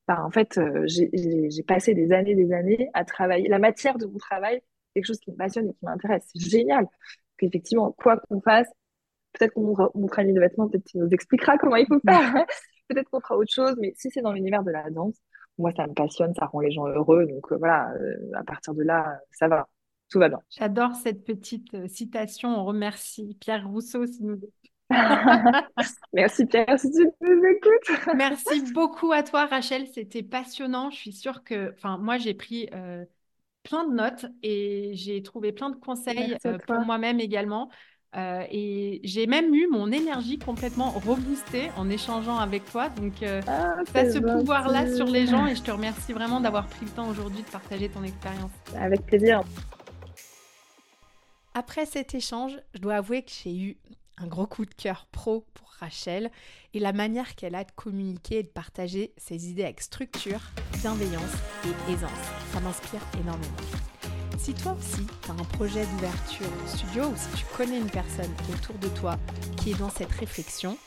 [0.08, 3.50] bah, en fait, euh, j'ai passé des années, des années à travailler.
[3.50, 4.62] La matière de mon travail,
[4.94, 6.24] quelque chose qui me passionne et qui m'intéresse.
[6.34, 6.88] C'est génial.
[7.38, 8.70] Qu'effectivement, quoi qu'on fasse,
[9.38, 12.34] Peut-être qu'on montrera une ligne de vêtements, peut-être qu'il nous expliquera comment il faut faire.
[12.88, 15.16] peut-être qu'on fera autre chose, mais si c'est dans l'univers de la danse,
[15.58, 17.26] moi, ça me passionne, ça rend les gens heureux.
[17.26, 19.68] Donc euh, voilà, euh, à partir de là, ça va.
[20.10, 20.40] Tout va bien.
[20.58, 22.50] J'adore cette petite euh, citation.
[22.50, 24.40] On remercie Pierre Rousseau si nous
[26.14, 28.16] Merci Pierre, si tu nous écoutes.
[28.16, 30.90] Merci beaucoup à toi Rachel, c'était passionnant.
[30.92, 32.70] Je suis sûre que, enfin, moi j'ai pris
[33.64, 37.70] plein de notes et j'ai trouvé plein de conseils pour moi-même également.
[38.16, 42.90] Euh, et j'ai même eu mon énergie complètement reboostée en échangeant avec toi.
[42.90, 46.40] Donc, euh, ah, tu as ce pouvoir-là sur les gens et je te remercie vraiment
[46.40, 48.52] d'avoir pris le temps aujourd'hui de partager ton expérience.
[48.76, 49.42] Avec plaisir.
[51.54, 53.78] Après cet échange, je dois avouer que j'ai eu
[54.20, 56.32] un gros coup de cœur pro pour Rachel
[56.74, 60.42] et la manière qu'elle a de communiquer et de partager ses idées avec structure,
[60.82, 61.34] bienveillance
[61.66, 62.12] et aisance.
[62.54, 63.97] Ça m'inspire énormément.
[64.38, 68.32] Si toi aussi, tu as un projet d'ouverture studio ou si tu connais une personne
[68.54, 69.18] autour de toi
[69.58, 70.78] qui est dans cette réflexion,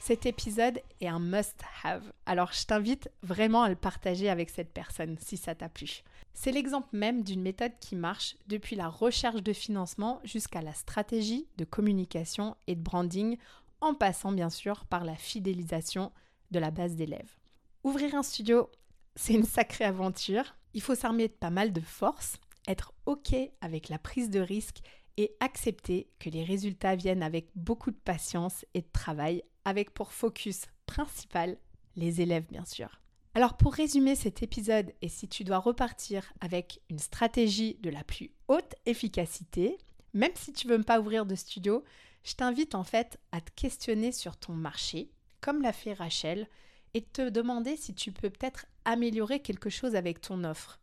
[0.00, 2.12] cet épisode est un must-have.
[2.26, 6.02] Alors je t'invite vraiment à le partager avec cette personne si ça t'a plu.
[6.34, 11.48] C'est l'exemple même d'une méthode qui marche depuis la recherche de financement jusqu'à la stratégie
[11.56, 13.38] de communication et de branding,
[13.80, 16.12] en passant bien sûr par la fidélisation
[16.50, 17.36] de la base d'élèves.
[17.84, 18.70] Ouvrir un studio,
[19.14, 20.56] c'est une sacrée aventure.
[20.74, 24.78] Il faut s'armer de pas mal de force être OK avec la prise de risque
[25.16, 30.12] et accepter que les résultats viennent avec beaucoup de patience et de travail, avec pour
[30.12, 31.58] focus principal
[31.96, 33.00] les élèves bien sûr.
[33.34, 38.04] Alors pour résumer cet épisode, et si tu dois repartir avec une stratégie de la
[38.04, 39.76] plus haute efficacité,
[40.14, 41.84] même si tu veux pas ouvrir de studio,
[42.24, 45.10] je t'invite en fait à te questionner sur ton marché,
[45.40, 46.48] comme l'a fait Rachel,
[46.94, 50.80] et te demander si tu peux peut-être améliorer quelque chose avec ton offre.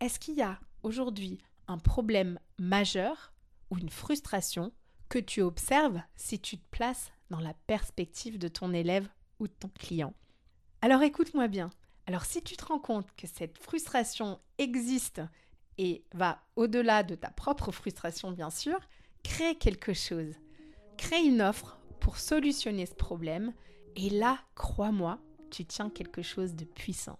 [0.00, 3.32] Est-ce qu'il y a aujourd'hui un problème majeur
[3.70, 4.72] ou une frustration
[5.08, 9.08] que tu observes si tu te places dans la perspective de ton élève
[9.38, 10.14] ou de ton client.
[10.80, 11.70] Alors écoute-moi bien.
[12.06, 15.20] Alors si tu te rends compte que cette frustration existe
[15.76, 18.78] et va au-delà de ta propre frustration bien sûr,
[19.22, 20.34] crée quelque chose.
[20.96, 23.52] Crée une offre pour solutionner ce problème
[23.96, 25.18] et là, crois-moi,
[25.50, 27.18] tu tiens quelque chose de puissant.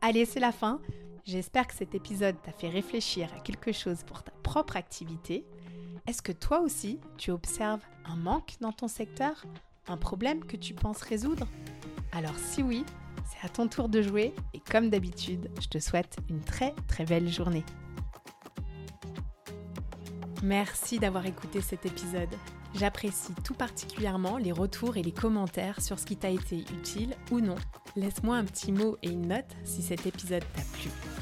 [0.00, 0.80] Allez, c'est la fin.
[1.26, 5.46] J'espère que cet épisode t'a fait réfléchir à quelque chose pour ta propre activité.
[6.06, 9.46] Est-ce que toi aussi, tu observes un manque dans ton secteur?
[9.88, 11.46] Un problème que tu penses résoudre?
[12.12, 12.84] Alors si oui,
[13.24, 17.06] c'est à ton tour de jouer et comme d'habitude, je te souhaite une très très
[17.06, 17.64] belle journée.
[20.42, 22.34] Merci d'avoir écouté cet épisode.
[22.74, 27.40] J'apprécie tout particulièrement les retours et les commentaires sur ce qui t'a été utile ou
[27.40, 27.56] non.
[27.96, 30.90] Laisse-moi un petit mot et une note si cet épisode t'a plu.